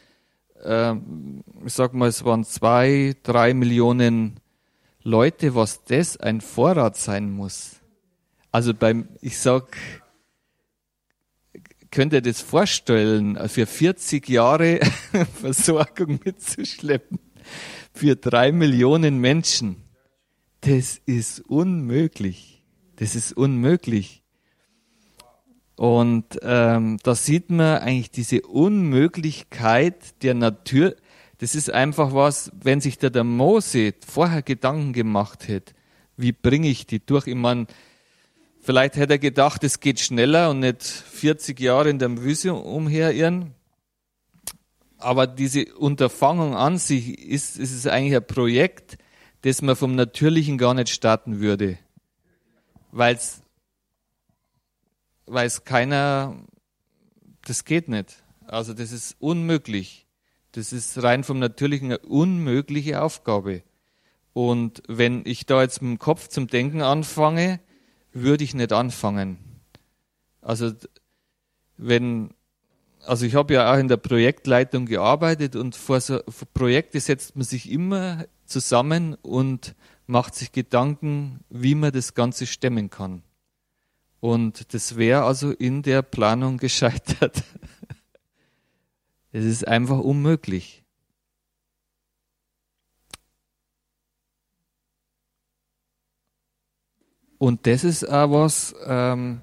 ähm, 0.64 1.44
ich 1.66 1.74
sag 1.74 1.94
mal, 1.94 2.10
es 2.10 2.24
waren 2.26 2.44
zwei, 2.44 3.16
drei 3.24 3.54
Millionen 3.54 4.40
Leute, 5.04 5.56
was 5.56 5.84
das 5.84 6.18
ein 6.18 6.42
Vorrat 6.42 6.98
sein 6.98 7.32
muss. 7.32 7.78
Also 8.52 8.74
beim, 8.74 9.08
ich 9.22 9.38
sag, 9.38 9.78
könnt 11.92 12.14
ihr 12.14 12.22
das 12.22 12.42
vorstellen, 12.42 13.38
für 13.48 13.66
40 13.66 14.28
Jahre 14.28 14.80
Versorgung 15.42 16.20
mitzuschleppen? 16.24 17.20
Für 17.94 18.16
drei 18.16 18.52
Millionen 18.52 19.20
Menschen 19.20 19.90
das 20.62 21.02
ist 21.06 21.40
unmöglich. 21.42 22.64
Das 22.98 23.16
ist 23.16 23.34
unmöglich. 23.34 24.24
Und 25.80 26.38
ähm, 26.42 26.98
da 27.04 27.16
sieht 27.16 27.50
man 27.50 27.78
eigentlich 27.78 28.12
diese 28.12 28.42
Unmöglichkeit 28.42 30.22
der 30.24 30.34
Natur. 30.34 30.94
Das 31.38 31.56
ist 31.56 31.72
einfach 31.72 32.14
was, 32.14 32.52
wenn 32.62 32.82
sich 32.82 32.98
der, 32.98 33.12
der 33.12 33.24
Mose 33.24 33.94
vorher 34.06 34.42
Gedanken 34.42 34.92
gemacht 34.92 35.48
hätte, 35.48 35.74
wie 36.18 36.34
bringe 36.34 36.68
ich 36.68 36.86
die 36.86 37.00
durch? 37.00 37.28
Ich 37.28 37.36
meine, 37.36 37.68
vielleicht 38.60 38.98
hätte 38.98 39.14
er 39.14 39.20
gedacht, 39.20 39.64
es 39.64 39.80
geht 39.80 40.02
schneller 40.02 40.50
und 40.50 40.60
nicht 40.60 40.84
40 40.84 41.58
Jahre 41.62 41.90
in 41.90 41.98
der 41.98 42.18
Wüste 42.18 42.56
umherirren. 42.56 43.56
Aber 44.98 45.28
diese 45.28 45.74
Unterfangung 45.76 46.58
an 46.58 46.78
sich 46.78 47.18
ist, 47.18 47.58
ist 47.58 47.74
es 47.74 47.88
eigentlich 47.88 48.18
ein 48.18 48.28
Projekt, 48.28 48.98
das 49.44 49.62
man 49.62 49.78
vom 49.78 49.96
Natürlichen 49.96 50.58
gar 50.58 50.74
nicht 50.74 50.90
starten 50.90 51.40
würde. 51.40 51.78
Weil 52.92 53.16
es 53.16 53.44
weil 55.30 55.48
es 55.48 55.64
keiner, 55.64 56.36
das 57.46 57.66
geht 57.66 57.88
nicht. 57.88 58.24
Also 58.46 58.74
das 58.74 58.92
ist 58.92 59.16
unmöglich. 59.20 60.08
Das 60.54 60.74
ist 60.74 61.02
rein 61.04 61.24
vom 61.24 61.40
Natürlichen 61.40 61.88
eine 61.88 62.00
unmögliche 62.00 63.02
Aufgabe. 63.02 63.64
Und 64.34 64.82
wenn 64.88 65.24
ich 65.26 65.46
da 65.46 65.62
jetzt 65.62 65.82
mit 65.82 65.92
dem 65.92 66.00
Kopf 66.00 66.28
zum 66.28 66.48
Denken 66.48 66.82
anfange, 66.82 67.60
würde 68.12 68.44
ich 68.44 68.56
nicht 68.56 68.74
anfangen. 68.74 69.38
Also 70.42 70.72
wenn, 71.78 72.34
also 73.06 73.26
ich 73.26 73.36
habe 73.36 73.54
ja 73.54 73.72
auch 73.72 73.78
in 73.78 73.88
der 73.88 73.98
Projektleitung 73.98 74.86
gearbeitet 74.86 75.56
und 75.56 75.76
vor 75.76 76.02
so 76.02 76.20
vor 76.28 76.48
Projekte 76.54 77.00
setzt 77.00 77.36
man 77.36 77.46
sich 77.46 77.70
immer 77.72 78.26
zusammen 78.46 79.16
und 79.16 79.76
macht 80.08 80.34
sich 80.34 80.52
Gedanken, 80.52 81.42
wie 81.50 81.76
man 81.76 81.92
das 81.92 82.16
Ganze 82.16 82.48
stemmen 82.48 82.90
kann. 82.90 83.22
Und 84.20 84.74
das 84.74 84.98
wäre 84.98 85.24
also 85.24 85.52
in 85.52 85.82
der 85.82 86.02
Planung 86.02 86.58
gescheitert. 86.58 87.44
Es 89.32 89.46
ist 89.46 89.68
einfach 89.68 90.00
unmöglich. 90.00 90.84
Und 97.38 97.68
das 97.68 97.84
ist 97.86 98.10
auch 98.10 98.32
was, 98.32 98.76
ähm, 98.86 99.42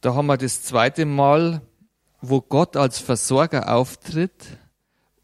da 0.00 0.14
haben 0.14 0.26
wir 0.26 0.36
das 0.36 0.62
zweite 0.62 1.04
Mal, 1.04 1.60
wo 2.20 2.40
Gott 2.40 2.76
als 2.76 3.00
Versorger 3.00 3.74
auftritt 3.74 4.58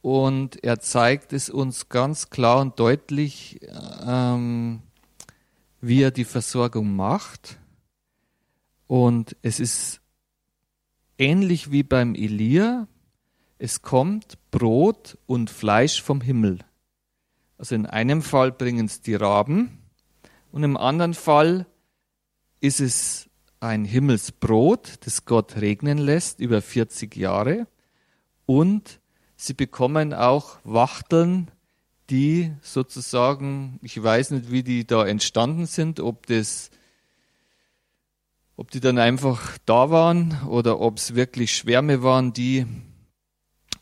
und 0.03 0.65
er 0.65 0.81
zeigt 0.81 1.33
es 1.33 1.49
uns 1.49 1.89
ganz 1.89 2.31
klar 2.31 2.61
und 2.61 2.81
deutlich, 2.81 3.61
ähm, 4.05 4.83
wie 5.81 6.03
er 6.03 6.11
die 6.11 6.25
Versorgung 6.25 6.97
macht. 6.97 7.59
Und 8.87 9.37
es 9.43 9.61
ist 9.61 10.01
ähnlich 11.19 11.71
wie 11.71 11.83
beim 11.83 12.15
Elia. 12.15 12.87
Es 13.59 13.83
kommt 13.83 14.39
Brot 14.51 15.19
und 15.27 15.51
Fleisch 15.51 16.03
vom 16.03 16.21
Himmel. 16.21 16.59
Also 17.59 17.75
in 17.75 17.87
einem 17.87 18.23
Fall 18.23 18.53
bringen 18.53 18.87
es 18.87 19.01
die 19.01 19.15
Raben 19.15 19.79
und 20.53 20.63
im 20.63 20.77
anderen 20.77 21.15
Fall 21.15 21.67
ist 22.61 22.81
es 22.81 23.31
ein 23.61 23.85
Himmelsbrot, 23.85 25.07
das 25.07 25.25
Gott 25.25 25.57
regnen 25.57 25.99
lässt 25.99 26.41
über 26.41 26.61
40 26.61 27.17
Jahre 27.17 27.67
und 28.45 29.01
sie 29.37 29.55
bekommen 29.55 30.13
auch 30.13 30.59
Wachteln, 30.65 31.51
die 32.11 32.53
sozusagen, 32.61 33.81
ich 33.83 34.01
weiß 34.01 34.33
nicht, 34.33 34.51
wie 34.51 34.63
die 34.63 34.87
da 34.87 35.07
entstanden 35.07 35.67
sind, 35.67 35.99
ob 36.01 36.27
das 36.27 36.71
ob 38.57 38.71
die 38.71 38.81
dann 38.81 38.99
einfach 38.99 39.59
da 39.67 39.91
waren 39.91 40.41
oder 40.49 40.81
ob 40.81 40.97
es 40.97 41.15
wirklich 41.15 41.55
Schwärme 41.55 42.03
waren, 42.03 42.33
die 42.33 42.67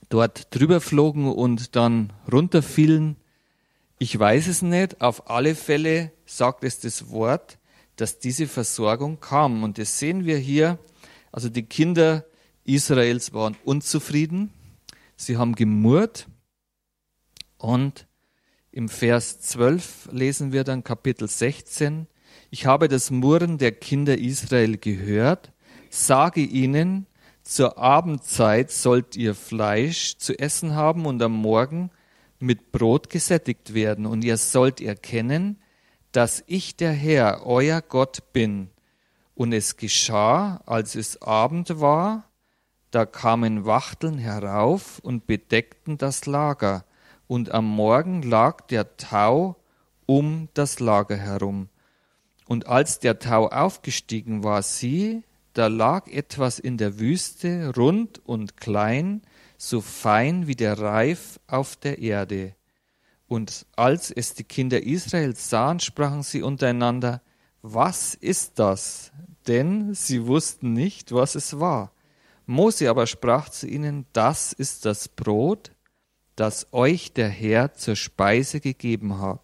dort 0.08 0.54
drüber 0.54 0.80
flogen 0.80 1.32
und 1.32 1.76
dann 1.76 2.12
runterfielen. 2.30 3.16
Ich 3.98 4.18
weiß 4.18 4.48
es 4.48 4.62
nicht. 4.62 5.00
Auf 5.00 5.30
alle 5.30 5.54
Fälle 5.54 6.12
sagt 6.26 6.64
es 6.64 6.80
das 6.80 7.10
Wort, 7.10 7.58
dass 7.96 8.18
diese 8.18 8.48
Versorgung 8.48 9.20
kam. 9.20 9.62
Und 9.62 9.78
das 9.78 9.98
sehen 9.98 10.24
wir 10.24 10.38
hier. 10.38 10.78
Also 11.30 11.48
die 11.48 11.62
Kinder 11.62 12.24
Israels 12.64 13.32
waren 13.32 13.56
unzufrieden. 13.64 14.52
Sie 15.16 15.36
haben 15.36 15.54
gemurrt. 15.54 16.26
Und 17.58 18.06
im 18.72 18.88
Vers 18.88 19.40
12 19.40 20.08
lesen 20.10 20.52
wir 20.52 20.64
dann 20.64 20.82
Kapitel 20.82 21.28
16. 21.28 22.08
Ich 22.50 22.66
habe 22.66 22.88
das 22.88 23.10
Murren 23.10 23.58
der 23.58 23.72
Kinder 23.72 24.18
Israel 24.18 24.76
gehört, 24.76 25.52
sage 25.90 26.40
ihnen, 26.40 27.06
zur 27.42 27.76
Abendzeit 27.78 28.70
sollt 28.70 29.16
ihr 29.16 29.34
Fleisch 29.34 30.16
zu 30.16 30.38
essen 30.38 30.74
haben 30.74 31.04
und 31.04 31.22
am 31.22 31.32
Morgen 31.32 31.90
mit 32.38 32.72
Brot 32.72 33.10
gesättigt 33.10 33.74
werden. 33.74 34.06
Und 34.06 34.24
ihr 34.24 34.38
sollt 34.38 34.80
erkennen, 34.80 35.58
dass 36.12 36.42
ich 36.46 36.76
der 36.76 36.92
Herr, 36.92 37.44
euer 37.44 37.82
Gott 37.82 38.32
bin. 38.32 38.70
Und 39.34 39.52
es 39.52 39.76
geschah, 39.76 40.62
als 40.64 40.94
es 40.94 41.20
Abend 41.20 41.80
war, 41.80 42.30
da 42.90 43.04
kamen 43.04 43.66
Wachteln 43.66 44.18
herauf 44.18 45.00
und 45.00 45.26
bedeckten 45.26 45.98
das 45.98 46.26
Lager, 46.26 46.84
und 47.26 47.50
am 47.50 47.66
Morgen 47.66 48.22
lag 48.22 48.60
der 48.68 48.96
Tau 48.96 49.56
um 50.06 50.48
das 50.54 50.78
Lager 50.78 51.16
herum. 51.16 51.68
Und 52.46 52.66
als 52.66 52.98
der 52.98 53.18
Tau 53.18 53.48
aufgestiegen 53.48 54.44
war, 54.44 54.62
sieh, 54.62 55.22
da 55.54 55.68
lag 55.68 56.08
etwas 56.08 56.58
in 56.58 56.76
der 56.76 56.98
Wüste, 56.98 57.72
rund 57.76 58.20
und 58.26 58.56
klein, 58.56 59.22
so 59.56 59.80
fein 59.80 60.46
wie 60.46 60.56
der 60.56 60.78
Reif 60.78 61.40
auf 61.46 61.76
der 61.76 61.98
Erde. 61.98 62.54
Und 63.26 63.66
als 63.76 64.10
es 64.10 64.34
die 64.34 64.44
Kinder 64.44 64.82
Israels 64.82 65.48
sahen, 65.48 65.80
sprachen 65.80 66.22
sie 66.22 66.42
untereinander, 66.42 67.22
was 67.62 68.14
ist 68.14 68.58
das? 68.58 69.12
Denn 69.46 69.94
sie 69.94 70.26
wussten 70.26 70.72
nicht, 70.72 71.12
was 71.12 71.34
es 71.34 71.58
war. 71.58 71.92
Mose 72.46 72.90
aber 72.90 73.06
sprach 73.06 73.48
zu 73.48 73.66
ihnen, 73.66 74.06
das 74.12 74.52
ist 74.52 74.84
das 74.84 75.08
Brot, 75.08 75.72
das 76.36 76.66
euch 76.72 77.12
der 77.12 77.28
Herr 77.28 77.74
zur 77.74 77.96
Speise 77.96 78.60
gegeben 78.60 79.18
hat. 79.18 79.40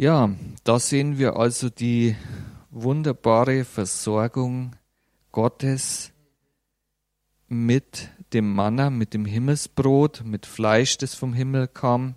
Ja, 0.00 0.34
da 0.64 0.78
sehen 0.78 1.18
wir 1.18 1.36
also 1.36 1.68
die 1.68 2.16
wunderbare 2.70 3.66
Versorgung 3.66 4.74
Gottes 5.30 6.14
mit 7.48 8.08
dem 8.32 8.50
Manna, 8.50 8.88
mit 8.88 9.12
dem 9.12 9.26
Himmelsbrot, 9.26 10.22
mit 10.24 10.46
Fleisch, 10.46 10.96
das 10.96 11.14
vom 11.14 11.34
Himmel 11.34 11.68
kam. 11.68 12.14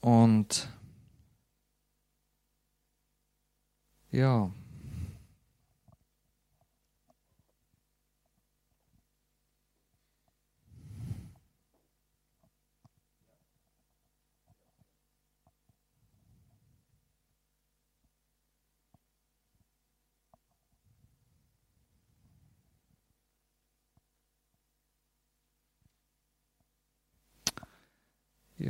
Und 0.00 0.72
ja, 4.10 4.50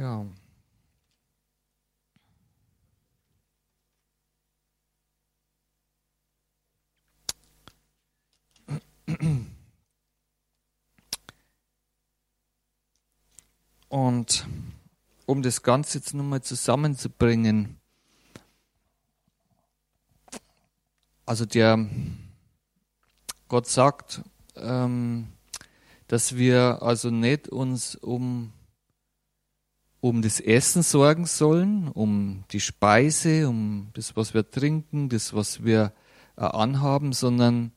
Ja. 0.00 0.24
Und 13.90 14.46
um 15.26 15.42
das 15.42 15.62
Ganze 15.62 15.98
jetzt 15.98 16.14
nochmal 16.14 16.40
zusammenzubringen, 16.40 17.78
also 21.26 21.44
der 21.44 21.86
Gott 23.48 23.66
sagt, 23.66 24.22
ähm, 24.56 25.28
dass 26.08 26.36
wir 26.36 26.78
also 26.80 27.10
nicht 27.10 27.48
uns 27.48 27.96
um 27.96 28.54
um 30.00 30.22
das 30.22 30.40
Essen 30.40 30.82
sorgen 30.82 31.26
sollen, 31.26 31.88
um 31.88 32.44
die 32.52 32.60
Speise, 32.60 33.48
um 33.48 33.90
das, 33.94 34.16
was 34.16 34.32
wir 34.32 34.50
trinken, 34.50 35.08
das, 35.08 35.34
was 35.34 35.62
wir 35.62 35.92
äh, 36.36 36.42
anhaben, 36.42 37.12
sondern 37.12 37.72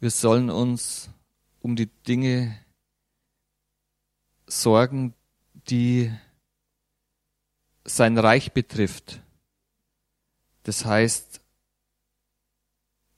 wir 0.00 0.10
sollen 0.10 0.50
uns 0.50 1.10
um 1.60 1.76
die 1.76 1.86
Dinge 1.86 2.58
sorgen, 4.46 5.14
die 5.68 6.12
sein 7.84 8.18
Reich 8.18 8.52
betrifft. 8.52 9.22
Das 10.64 10.84
heißt, 10.84 11.40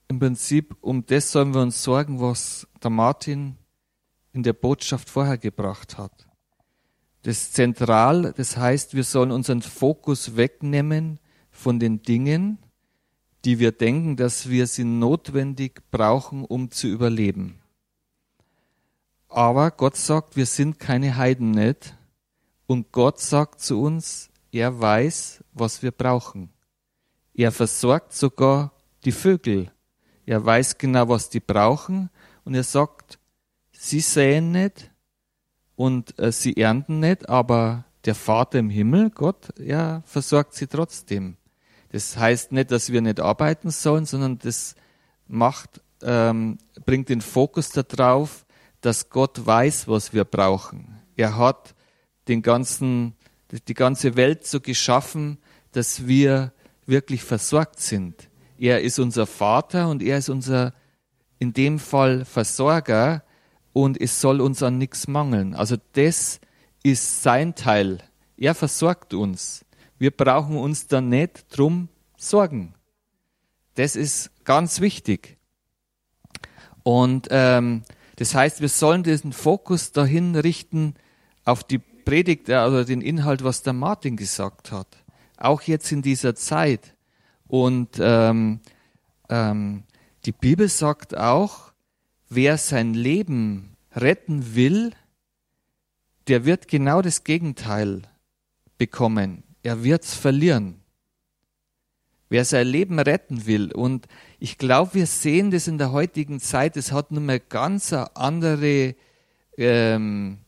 im 0.08 0.18
Prinzip 0.18 0.76
um 0.80 1.04
das 1.04 1.32
sollen 1.32 1.54
wir 1.54 1.62
uns 1.62 1.82
sorgen, 1.82 2.20
was 2.20 2.68
der 2.82 2.90
Martin 2.90 3.56
in 4.32 4.42
der 4.42 4.52
Botschaft 4.52 5.10
vorher 5.10 5.38
gebracht 5.38 5.98
hat. 5.98 6.28
Das 7.24 7.52
Zentral, 7.52 8.34
das 8.36 8.58
heißt, 8.58 8.92
wir 8.92 9.02
sollen 9.02 9.30
unseren 9.30 9.62
Fokus 9.62 10.36
wegnehmen 10.36 11.18
von 11.50 11.80
den 11.80 12.02
Dingen, 12.02 12.58
die 13.46 13.58
wir 13.58 13.72
denken, 13.72 14.16
dass 14.16 14.50
wir 14.50 14.66
sie 14.66 14.84
notwendig 14.84 15.80
brauchen, 15.90 16.44
um 16.44 16.70
zu 16.70 16.86
überleben. 16.86 17.60
Aber 19.30 19.70
Gott 19.70 19.96
sagt, 19.96 20.36
wir 20.36 20.44
sind 20.44 20.78
keine 20.78 21.16
Heiden 21.16 21.52
nicht. 21.52 21.94
Und 22.66 22.92
Gott 22.92 23.20
sagt 23.20 23.60
zu 23.60 23.80
uns, 23.80 24.28
er 24.52 24.78
weiß, 24.78 25.42
was 25.54 25.82
wir 25.82 25.92
brauchen. 25.92 26.50
Er 27.32 27.52
versorgt 27.52 28.12
sogar 28.12 28.72
die 29.06 29.12
Vögel. 29.12 29.72
Er 30.26 30.44
weiß 30.44 30.76
genau, 30.76 31.08
was 31.08 31.30
die 31.30 31.40
brauchen. 31.40 32.10
Und 32.44 32.54
er 32.54 32.64
sagt, 32.64 33.18
sie 33.72 34.00
säen 34.00 34.52
nicht 34.52 34.90
und 35.76 36.18
äh, 36.18 36.32
sie 36.32 36.56
ernten 36.56 37.00
nicht, 37.00 37.28
aber 37.28 37.84
der 38.04 38.14
Vater 38.14 38.58
im 38.58 38.70
Himmel, 38.70 39.10
Gott, 39.10 39.58
er 39.58 40.02
versorgt 40.06 40.54
sie 40.54 40.66
trotzdem. 40.66 41.36
Das 41.90 42.16
heißt 42.16 42.52
nicht, 42.52 42.70
dass 42.70 42.90
wir 42.90 43.00
nicht 43.00 43.20
arbeiten 43.20 43.70
sollen, 43.70 44.04
sondern 44.04 44.38
das 44.38 44.74
macht, 45.26 45.80
ähm, 46.02 46.58
bringt 46.84 47.08
den 47.08 47.20
Fokus 47.20 47.70
darauf, 47.70 48.44
dass 48.80 49.08
Gott 49.08 49.46
weiß, 49.46 49.88
was 49.88 50.12
wir 50.12 50.24
brauchen. 50.24 51.00
Er 51.16 51.36
hat 51.38 51.74
den 52.28 52.42
ganzen, 52.42 53.14
die 53.68 53.74
ganze 53.74 54.16
Welt 54.16 54.46
so 54.46 54.60
geschaffen, 54.60 55.38
dass 55.72 56.06
wir 56.06 56.52
wirklich 56.86 57.22
versorgt 57.22 57.80
sind. 57.80 58.28
Er 58.58 58.82
ist 58.82 58.98
unser 58.98 59.26
Vater 59.26 59.88
und 59.88 60.02
er 60.02 60.18
ist 60.18 60.28
unser, 60.28 60.74
in 61.38 61.52
dem 61.52 61.78
Fall 61.78 62.24
Versorger 62.24 63.23
und 63.74 64.00
es 64.00 64.20
soll 64.20 64.40
uns 64.40 64.62
an 64.62 64.78
nichts 64.78 65.08
mangeln. 65.08 65.54
Also 65.54 65.76
das 65.92 66.40
ist 66.82 67.22
sein 67.22 67.54
Teil. 67.54 67.98
Er 68.36 68.54
versorgt 68.54 69.12
uns. 69.12 69.64
Wir 69.98 70.12
brauchen 70.12 70.56
uns 70.56 70.86
dann 70.86 71.08
nicht 71.08 71.46
drum 71.50 71.88
sorgen. 72.16 72.74
Das 73.74 73.96
ist 73.96 74.30
ganz 74.44 74.80
wichtig. 74.80 75.38
Und 76.84 77.28
ähm, 77.30 77.82
das 78.16 78.34
heißt, 78.34 78.60
wir 78.60 78.68
sollen 78.68 79.02
diesen 79.02 79.32
Fokus 79.32 79.90
dahin 79.90 80.36
richten 80.36 80.94
auf 81.44 81.64
die 81.64 81.78
Predigt, 81.78 82.48
also 82.50 82.84
den 82.84 83.00
Inhalt, 83.00 83.42
was 83.42 83.62
der 83.62 83.72
Martin 83.72 84.16
gesagt 84.16 84.70
hat. 84.70 84.86
Auch 85.36 85.62
jetzt 85.62 85.90
in 85.90 86.02
dieser 86.02 86.36
Zeit. 86.36 86.94
Und 87.48 87.98
ähm, 87.98 88.60
ähm, 89.28 89.82
die 90.26 90.32
Bibel 90.32 90.68
sagt 90.68 91.16
auch, 91.16 91.73
wer 92.35 92.59
sein 92.59 92.95
Leben 92.95 93.76
retten 93.93 94.55
will, 94.55 94.93
der 96.28 96.45
wird 96.45 96.68
genau 96.68 97.03
das 97.03 97.24
Gegenteil 97.24 98.03
bekommen 98.78 99.45
er 99.64 99.82
wird's 99.82 100.14
verlieren. 100.14 100.76
Wer 102.28 102.45
sein 102.45 102.66
Leben 102.66 102.99
retten 102.99 103.47
will. 103.47 103.72
Und 103.72 104.07
ich 104.39 104.59
glaube, 104.59 104.95
wir 104.95 105.07
sehen 105.07 105.51
das 105.51 105.66
in 105.66 105.78
der 105.78 105.91
heutigen 105.91 106.39
Zeit. 106.39 106.76
Es 106.76 106.93
hat 106.93 107.11
nun 107.11 107.26
mal 107.26 107.41
ganz 107.41 107.93
eine 107.93 108.14
andere 108.16 108.95
ähm, 109.57 110.39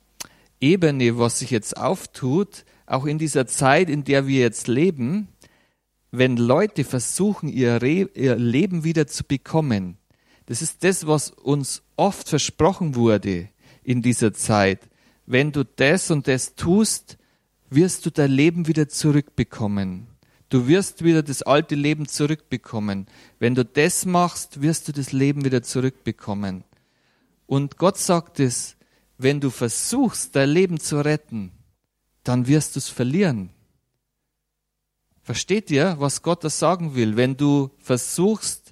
Ebene, 0.61 1.19
was 1.19 1.39
sich 1.39 1.51
jetzt 1.51 1.77
auftut. 1.77 2.65
Auch 2.87 3.07
in 3.07 3.19
dieser 3.19 3.47
Zeit, 3.47 3.89
in 3.89 4.05
der 4.05 4.27
wir 4.27 4.41
jetzt 4.41 4.69
leben. 4.69 5.29
Wenn 6.11 6.37
Leute 6.37 6.85
versuchen, 6.85 7.49
ihr, 7.49 7.81
Re 7.83 8.09
ihr 8.15 8.37
Leben 8.37 8.85
wieder 8.85 9.07
zu 9.07 9.25
bekommen. 9.25 9.97
Das 10.47 10.63
ist 10.63 10.83
das, 10.85 11.07
was 11.07 11.31
uns 11.31 11.83
oft 11.97 12.29
versprochen 12.29 12.95
wurde 12.95 13.49
in 13.83 14.03
dieser 14.03 14.33
Zeit. 14.33 14.81
Wenn 15.27 15.53
du 15.53 15.65
das 15.65 16.11
und 16.11 16.29
das 16.29 16.55
tust, 16.55 17.19
wirst 17.69 18.07
du 18.07 18.11
dein 18.11 18.31
Leben 18.31 18.69
wieder 18.69 18.89
zurückbekommen. 18.89 20.07
Du 20.49 20.69
wirst 20.69 21.03
wieder 21.03 21.25
das 21.25 21.43
alte 21.43 21.75
Leben 21.75 22.07
zurückbekommen. 22.07 23.07
Wenn 23.41 23.57
du 23.57 23.65
das 23.65 24.07
machst, 24.07 24.63
wirst 24.63 24.87
du 24.87 24.93
das 24.93 25.11
Leben 25.11 25.45
wieder 25.45 25.63
zurückbekommen. 25.63 26.63
Und 27.47 27.79
Gott 27.79 27.99
sagt 27.99 28.39
es, 28.39 28.77
wenn 29.19 29.41
du 29.41 29.51
versuchst, 29.51 30.37
dein 30.37 30.51
Leben 30.51 30.79
zu 30.79 31.01
retten, 31.01 31.53
dann 32.23 32.47
wirst 32.47 32.77
du 32.77 32.79
es 32.79 32.89
verlieren. 32.89 33.51
Versteht 35.23 35.71
ihr, 35.73 35.97
was 35.99 36.23
Gott 36.23 36.45
da 36.45 36.51
sagen 36.51 36.95
will? 36.95 37.17
Wenn 37.17 37.37
du 37.37 37.71
versuchst, 37.79 38.66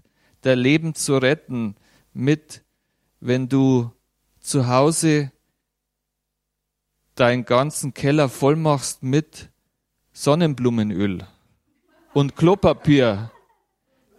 dein 0.45 0.59
Leben 0.59 0.95
zu 0.95 1.17
retten 1.17 1.77
mit, 2.13 2.63
wenn 3.21 3.49
du 3.49 3.91
zu 4.41 4.69
Hause 4.69 5.33
deinen 7.15 7.45
ganzen 7.45 7.95
Keller 7.95 8.29
voll 8.29 8.57
machst 8.57 9.03
mit 9.03 9.51
Sonnenblumenöl 10.13 11.27
und 12.13 12.37
Klopapier, 12.37 13.31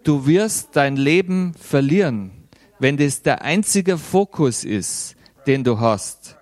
du 0.03 0.25
wirst 0.25 0.75
dein 0.75 0.97
Leben 0.97 1.53
verlieren. 1.53 2.31
Wenn 2.79 2.97
das 2.97 3.21
der 3.21 3.41
einzige 3.41 3.97
Fokus 3.97 4.63
ist, 4.63 5.15
den 5.47 5.63
du 5.63 5.79
hast, 5.79 6.37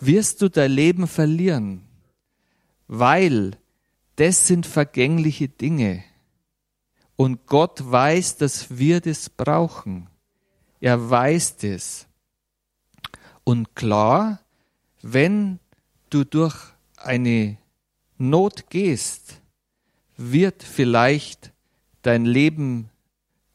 wirst 0.00 0.40
du 0.40 0.48
dein 0.48 0.70
Leben 0.70 1.06
verlieren, 1.06 1.82
weil 2.86 3.58
das 4.16 4.46
sind 4.46 4.66
vergängliche 4.66 5.48
Dinge. 5.48 6.04
Und 7.20 7.44
Gott 7.44 7.82
weiß, 7.84 8.38
dass 8.38 8.78
wir 8.78 9.02
das 9.02 9.28
brauchen. 9.28 10.08
Er 10.80 11.10
weiß 11.10 11.58
das. 11.58 12.06
Und 13.44 13.76
klar, 13.76 14.40
wenn 15.02 15.58
du 16.08 16.24
durch 16.24 16.56
eine 16.96 17.58
Not 18.16 18.70
gehst, 18.70 19.42
wird 20.16 20.62
vielleicht 20.62 21.52
dein 22.00 22.24
Leben, 22.24 22.88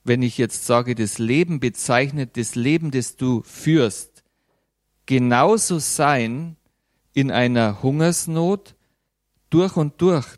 wenn 0.03 0.21
ich 0.21 0.37
jetzt 0.37 0.67
sage, 0.67 0.93
das 0.93 1.17
Leben 1.17 1.59
bezeichnet, 1.59 2.37
das 2.37 2.53
Leben, 2.53 2.91
das 2.91 3.15
du 3.15 3.41
führst, 3.41 4.23
genauso 5.07 5.79
sein 5.79 6.55
in 7.13 7.31
einer 7.31 7.81
Hungersnot 7.81 8.75
durch 9.49 9.75
und 9.75 9.99
durch, 10.03 10.37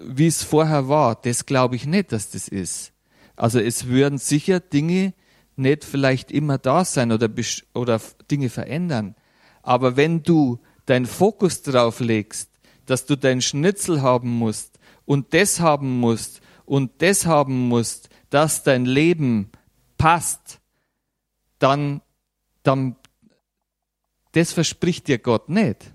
wie 0.00 0.26
es 0.26 0.42
vorher 0.42 0.88
war. 0.88 1.16
Das 1.16 1.46
glaube 1.46 1.76
ich 1.76 1.86
nicht, 1.86 2.12
dass 2.12 2.30
das 2.30 2.48
ist. 2.48 2.92
Also 3.36 3.60
es 3.60 3.86
würden 3.86 4.18
sicher 4.18 4.60
Dinge 4.60 5.14
nicht 5.56 5.84
vielleicht 5.84 6.30
immer 6.30 6.58
da 6.58 6.84
sein 6.84 7.12
oder, 7.12 7.28
oder 7.74 8.00
Dinge 8.30 8.48
verändern. 8.48 9.14
Aber 9.62 9.96
wenn 9.96 10.22
du 10.22 10.60
deinen 10.86 11.06
Fokus 11.06 11.62
drauf 11.62 12.00
legst, 12.00 12.50
dass 12.86 13.06
du 13.06 13.16
dein 13.16 13.42
Schnitzel 13.42 14.02
haben 14.02 14.30
musst 14.30 14.78
und 15.04 15.34
das 15.34 15.60
haben 15.60 16.00
musst 16.00 16.40
und 16.64 17.02
das 17.02 17.26
haben 17.26 17.68
musst, 17.68 18.08
dass 18.30 18.62
dein 18.62 18.86
Leben 18.86 19.50
passt, 19.98 20.60
dann, 21.58 22.00
dann, 22.62 22.96
das 24.32 24.52
verspricht 24.52 25.08
dir 25.08 25.18
Gott 25.18 25.48
nicht. 25.48 25.92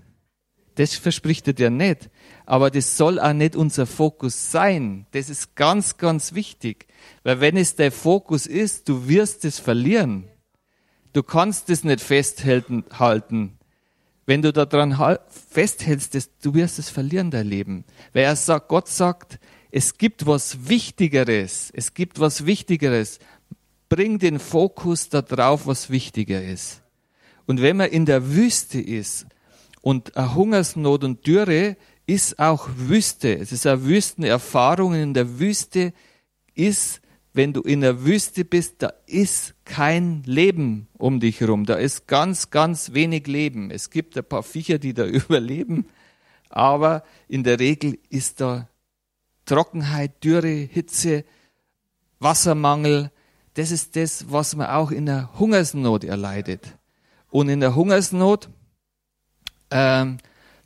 Das 0.76 0.94
verspricht 0.94 1.46
er 1.46 1.54
dir 1.54 1.70
nicht. 1.70 2.10
Aber 2.46 2.70
das 2.70 2.96
soll 2.96 3.18
auch 3.18 3.32
nicht 3.32 3.56
unser 3.56 3.86
Fokus 3.86 4.50
sein. 4.50 5.06
Das 5.12 5.30
ist 5.30 5.54
ganz, 5.56 5.96
ganz 5.96 6.34
wichtig. 6.34 6.86
Weil 7.22 7.40
wenn 7.40 7.56
es 7.56 7.76
dein 7.76 7.90
Fokus 7.90 8.46
ist, 8.46 8.88
du 8.88 9.08
wirst 9.08 9.44
es 9.44 9.58
verlieren. 9.58 10.28
Du 11.12 11.22
kannst 11.22 11.70
es 11.70 11.84
nicht 11.84 12.00
festhalten. 12.00 13.58
Wenn 14.26 14.42
du 14.42 14.52
daran 14.52 15.18
festhältst, 15.28 16.30
du 16.42 16.54
wirst 16.54 16.78
es 16.78 16.90
verlieren, 16.90 17.30
dein 17.30 17.46
Leben. 17.46 17.84
Weil 18.12 18.24
er 18.24 18.36
sagt, 18.36 18.68
Gott 18.68 18.88
sagt, 18.88 19.38
es 19.70 19.96
gibt 19.96 20.26
was 20.26 20.68
Wichtigeres. 20.68 21.70
Es 21.74 21.94
gibt 21.94 22.20
was 22.20 22.46
Wichtigeres. 22.46 23.18
Bring 23.88 24.18
den 24.18 24.38
Fokus 24.38 25.08
darauf, 25.08 25.66
was 25.66 25.90
wichtiger 25.90 26.42
ist. 26.42 26.82
Und 27.46 27.60
wenn 27.60 27.76
man 27.76 27.90
in 27.90 28.06
der 28.06 28.30
Wüste 28.30 28.80
ist 28.80 29.26
und 29.82 30.16
eine 30.16 30.34
Hungersnot 30.34 31.04
und 31.04 31.26
Dürre 31.26 31.76
ist 32.06 32.38
auch 32.38 32.68
Wüste. 32.76 33.38
Es 33.38 33.52
ist 33.52 33.66
eine 33.66 33.84
Wüstenerfahrung. 33.84 34.94
In 34.94 35.14
der 35.14 35.38
Wüste 35.38 35.92
ist 36.54 37.00
wenn 37.34 37.52
du 37.52 37.62
in 37.62 37.80
der 37.80 38.04
Wüste 38.04 38.44
bist, 38.44 38.76
da 38.78 38.92
ist 39.06 39.54
kein 39.64 40.22
Leben 40.22 40.86
um 40.96 41.18
dich 41.18 41.40
herum. 41.40 41.66
Da 41.66 41.74
ist 41.74 42.06
ganz, 42.06 42.50
ganz 42.50 42.94
wenig 42.94 43.26
Leben. 43.26 43.72
Es 43.72 43.90
gibt 43.90 44.16
ein 44.16 44.24
paar 44.24 44.44
Viecher, 44.44 44.78
die 44.78 44.94
da 44.94 45.04
überleben, 45.04 45.88
aber 46.48 47.02
in 47.26 47.42
der 47.42 47.58
Regel 47.58 47.98
ist 48.08 48.40
da 48.40 48.68
Trockenheit, 49.46 50.22
Dürre, 50.22 50.48
Hitze, 50.48 51.24
Wassermangel. 52.20 53.10
Das 53.54 53.72
ist 53.72 53.96
das, 53.96 54.30
was 54.30 54.54
man 54.54 54.68
auch 54.68 54.92
in 54.92 55.06
der 55.06 55.36
Hungersnot 55.36 56.04
erleidet. 56.04 56.78
Und 57.30 57.48
in 57.48 57.58
der 57.58 57.74
Hungersnot, 57.74 58.48
ähm, 59.72 60.18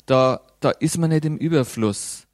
da 0.04 0.42
da 0.60 0.70
ist 0.70 0.98
man 0.98 1.10
nicht 1.10 1.24
im 1.24 1.36
Überfluss. 1.36 2.26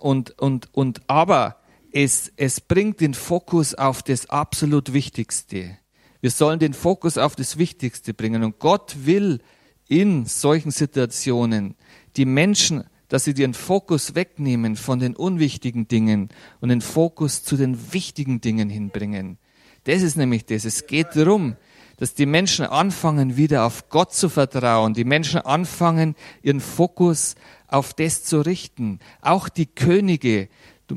Und, 0.00 0.38
und, 0.38 0.68
und, 0.72 1.00
aber 1.06 1.56
es, 1.92 2.32
es 2.36 2.60
bringt 2.60 3.00
den 3.00 3.14
Fokus 3.14 3.74
auf 3.74 4.02
das 4.02 4.28
absolut 4.30 4.92
Wichtigste. 4.92 5.78
Wir 6.20 6.30
sollen 6.30 6.58
den 6.58 6.74
Fokus 6.74 7.18
auf 7.18 7.36
das 7.36 7.58
Wichtigste 7.58 8.14
bringen. 8.14 8.42
Und 8.42 8.58
Gott 8.58 8.94
will 9.04 9.40
in 9.88 10.24
solchen 10.24 10.70
Situationen 10.70 11.76
die 12.16 12.24
Menschen, 12.24 12.84
dass 13.08 13.24
sie 13.24 13.34
den 13.34 13.54
Fokus 13.54 14.14
wegnehmen 14.14 14.76
von 14.76 14.98
den 14.98 15.14
unwichtigen 15.14 15.86
Dingen 15.86 16.30
und 16.60 16.70
den 16.70 16.80
Fokus 16.80 17.42
zu 17.42 17.56
den 17.56 17.92
wichtigen 17.92 18.40
Dingen 18.40 18.70
hinbringen. 18.70 19.38
Das 19.84 20.00
ist 20.02 20.16
nämlich 20.16 20.46
das. 20.46 20.64
Es 20.64 20.86
geht 20.86 21.14
darum, 21.14 21.56
dass 22.02 22.14
die 22.14 22.26
Menschen 22.26 22.66
anfangen, 22.66 23.36
wieder 23.36 23.64
auf 23.64 23.88
Gott 23.88 24.12
zu 24.12 24.28
vertrauen. 24.28 24.92
Die 24.92 25.04
Menschen 25.04 25.40
anfangen, 25.40 26.16
ihren 26.42 26.58
Fokus 26.58 27.36
auf 27.68 27.94
das 27.94 28.24
zu 28.24 28.40
richten. 28.40 28.98
Auch 29.20 29.48
die 29.48 29.66
Könige. 29.66 30.48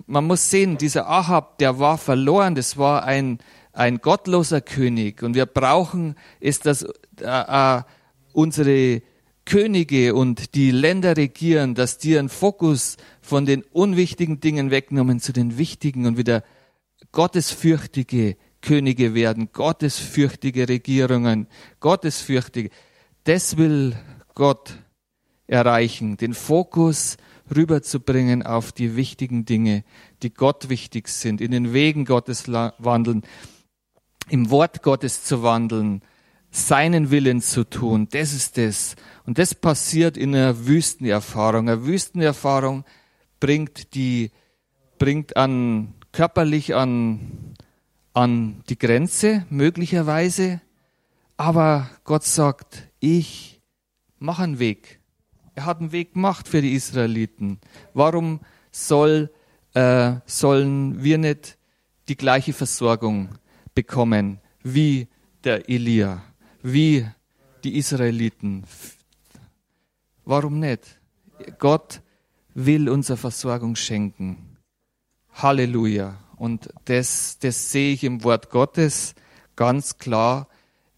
Man 0.08 0.26
muss 0.26 0.50
sehen, 0.50 0.80
dieser 0.80 1.08
Ahab, 1.08 1.60
der 1.60 1.78
war 1.78 2.00
verloren. 2.00 2.56
Das 2.56 2.80
war 2.80 3.04
ein, 3.04 3.38
ein 3.72 4.00
gottloser 4.00 4.62
König. 4.62 5.22
Und 5.22 5.36
wir 5.36 5.46
brauchen 5.46 6.16
es, 6.40 6.58
dass 6.60 6.82
äh, 6.82 6.88
äh, 7.22 7.84
unsere 8.34 9.04
Könige 9.46 10.16
und 10.16 10.56
die 10.56 10.72
Länder 10.72 11.18
regieren, 11.18 11.76
dass 11.76 12.00
die 12.00 12.14
ihren 12.14 12.30
Fokus 12.30 12.98
von 13.22 13.46
den 13.46 13.62
unwichtigen 13.62 14.40
Dingen 14.40 14.72
wegnehmen 14.72 15.20
zu 15.20 15.34
den 15.34 15.60
wichtigen 15.60 16.08
und 16.08 16.18
wieder 16.18 16.44
gottesfürchtige 17.12 18.38
Könige 18.66 19.14
werden, 19.14 19.50
gottesfürchtige 19.54 20.68
Regierungen, 20.68 21.48
gottesfürchtige. 21.80 22.72
Das 23.24 23.58
will 23.58 23.96
Gott 24.34 24.74
erreichen, 25.46 26.18
den 26.18 26.34
Fokus 26.34 27.18
rüberzubringen 27.56 28.42
auf 28.42 28.72
die 28.72 28.96
wichtigen 28.96 29.46
Dinge, 29.46 29.84
die 30.24 30.34
Gott 30.34 30.68
wichtig 30.70 31.10
sind, 31.10 31.42
in 31.42 31.52
den 31.52 31.74
Wegen 31.74 32.06
Gottes 32.06 32.48
wandeln, 32.48 33.22
im 34.30 34.50
Wort 34.50 34.82
Gottes 34.82 35.24
zu 35.24 35.44
wandeln, 35.44 36.02
seinen 36.50 37.12
Willen 37.12 37.42
zu 37.42 37.66
tun. 37.66 38.08
Das 38.10 38.34
ist 38.34 38.58
das. 38.58 38.96
Und 39.28 39.38
das 39.38 39.54
passiert 39.54 40.18
in 40.18 40.34
einer 40.34 40.66
Wüstenerfahrung. 40.66 41.70
Eine 41.70 41.86
Wüstenerfahrung 41.86 42.84
bringt 43.40 43.94
die, 43.94 44.32
bringt 44.98 45.38
an, 45.38 45.94
körperlich 46.12 46.74
an 46.74 47.55
an 48.16 48.64
die 48.70 48.80
Grenze 48.80 49.46
möglicherweise, 49.50 50.62
aber 51.36 51.90
Gott 52.06 52.24
sagt, 52.24 52.90
ich 53.00 53.62
mache 54.20 54.44
einen 54.44 54.60
Weg. 54.60 55.02
Er 55.54 55.66
hat 55.66 55.80
einen 55.80 55.92
Weg 55.92 56.14
gemacht 56.14 56.48
für 56.48 56.62
die 56.62 56.74
Israeliten. 56.74 57.60
Warum 57.94 58.40
soll, 58.72 59.32
äh, 59.74 60.14
sollen 60.26 61.04
wir 61.04 61.18
nicht 61.18 61.58
die 62.08 62.16
gleiche 62.16 62.54
Versorgung 62.54 63.30
bekommen 63.74 64.40
wie 64.64 65.08
der 65.44 65.70
Elia, 65.70 66.24
wie 66.64 67.06
die 67.66 67.78
Israeliten? 67.78 68.64
Warum 70.24 70.60
nicht? 70.60 71.00
Gott 71.60 72.02
will 72.54 72.90
unsere 72.90 73.18
Versorgung 73.18 73.76
schenken. 73.76 74.58
Halleluja. 75.34 76.25
Und 76.38 76.70
das, 76.86 77.40
das 77.40 77.72
sehe 77.72 77.94
ich 77.94 78.04
im 78.04 78.24
Wort 78.24 78.50
Gottes 78.50 79.16
ganz 79.56 79.98
klar. 79.98 80.48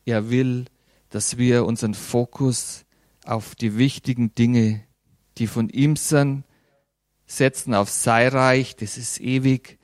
Er 0.05 0.29
will, 0.29 0.65
dass 1.09 1.37
wir 1.37 1.65
unseren 1.65 1.93
Fokus 1.93 2.85
auf 3.25 3.55
die 3.55 3.77
wichtigen 3.77 4.33
Dinge, 4.35 4.83
die 5.37 5.47
von 5.47 5.69
ihm 5.69 5.95
sind, 5.95 6.43
setzen 7.25 7.73
auf 7.73 7.89
sein 7.89 8.29
Reich, 8.29 8.75
das 8.75 8.97
ist 8.97 9.19
ewig, 9.19 9.77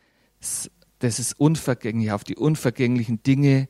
das 1.00 1.20
ist 1.20 1.40
unvergänglich, 1.40 2.12
auf 2.12 2.24
die 2.24 2.38
unvergänglichen 2.38 3.22
Dinge 3.22 3.68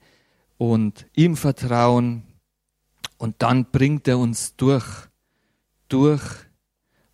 und 0.57 1.07
ihm 1.15 1.35
vertrauen. 1.35 2.23
Und 3.17 3.41
dann 3.41 3.71
bringt 3.71 4.07
er 4.07 4.19
uns 4.19 4.55
durch, 4.55 4.85
durch 5.89 6.23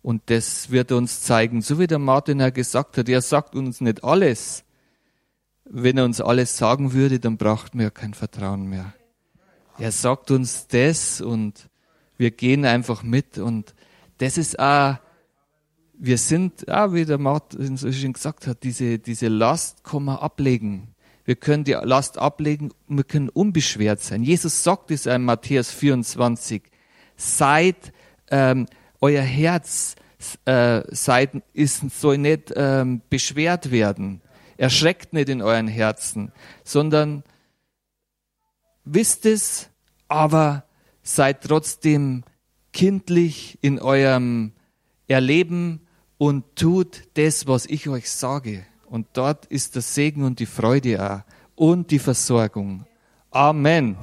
und 0.02 0.22
das 0.26 0.70
wird 0.70 0.92
uns 0.92 1.22
zeigen, 1.22 1.60
so 1.62 1.78
wie 1.78 1.86
der 1.86 1.98
Martin 1.98 2.40
ja 2.40 2.50
gesagt 2.50 2.96
hat, 2.96 3.08
er 3.08 3.20
sagt 3.20 3.54
uns 3.54 3.80
nicht 3.80 4.02
alles. 4.02 4.64
Wenn 5.64 5.98
er 5.98 6.04
uns 6.04 6.20
alles 6.20 6.56
sagen 6.56 6.92
würde, 6.92 7.20
dann 7.20 7.36
braucht 7.36 7.76
wir 7.76 7.90
kein 7.90 8.14
Vertrauen 8.14 8.66
mehr. 8.66 8.94
Er 9.78 9.92
sagt 9.92 10.30
uns 10.30 10.66
das 10.66 11.20
und 11.20 11.68
wir 12.16 12.30
gehen 12.30 12.64
einfach 12.64 13.02
mit 13.02 13.38
und 13.38 13.74
das 14.18 14.36
ist 14.36 14.58
auch, 14.58 14.96
wir 15.94 16.18
sind, 16.18 16.68
ah, 16.68 16.92
wie 16.92 17.04
der 17.04 17.18
Martin 17.18 17.76
so 17.76 17.92
schön 17.92 18.14
gesagt 18.14 18.46
hat, 18.46 18.62
diese, 18.62 18.98
diese 18.98 19.28
Last 19.28 19.84
kann 19.84 20.04
man 20.04 20.16
ablegen. 20.16 20.94
Wir 21.24 21.36
können 21.36 21.64
die 21.64 21.72
Last 21.72 22.18
ablegen, 22.18 22.72
wir 22.88 23.04
können 23.04 23.28
unbeschwert 23.28 24.00
sein. 24.00 24.22
Jesus 24.22 24.64
sagt 24.64 24.90
es 24.90 25.06
in 25.06 25.24
Matthäus 25.24 25.70
24. 25.70 26.62
Seid 27.16 27.92
ähm, 28.30 28.66
euer 29.00 29.22
Herz 29.22 29.96
äh, 30.44 30.82
seid, 30.88 31.42
ist, 31.52 31.90
soll 31.90 32.18
nicht 32.18 32.52
ähm, 32.54 33.02
beschwert 33.08 33.70
werden. 33.70 34.20
Erschreckt 34.56 35.12
nicht 35.12 35.28
in 35.28 35.40
euren 35.40 35.68
Herzen, 35.68 36.32
sondern 36.64 37.24
wisst 38.84 39.24
es, 39.24 39.70
aber 40.08 40.64
seid 41.02 41.42
trotzdem 41.42 42.24
kindlich 42.72 43.58
in 43.62 43.78
eurem 43.80 44.52
Erleben 45.08 45.80
und 46.18 46.44
tut 46.56 47.02
das, 47.14 47.46
was 47.46 47.66
ich 47.66 47.88
euch 47.88 48.10
sage. 48.10 48.66
Und 48.86 49.06
dort 49.14 49.46
ist 49.46 49.76
der 49.76 49.82
Segen 49.82 50.24
und 50.24 50.38
die 50.38 50.46
Freude 50.46 51.02
auch 51.02 51.22
und 51.56 51.90
die 51.90 51.98
Versorgung. 51.98 52.84
Amen. 53.30 53.96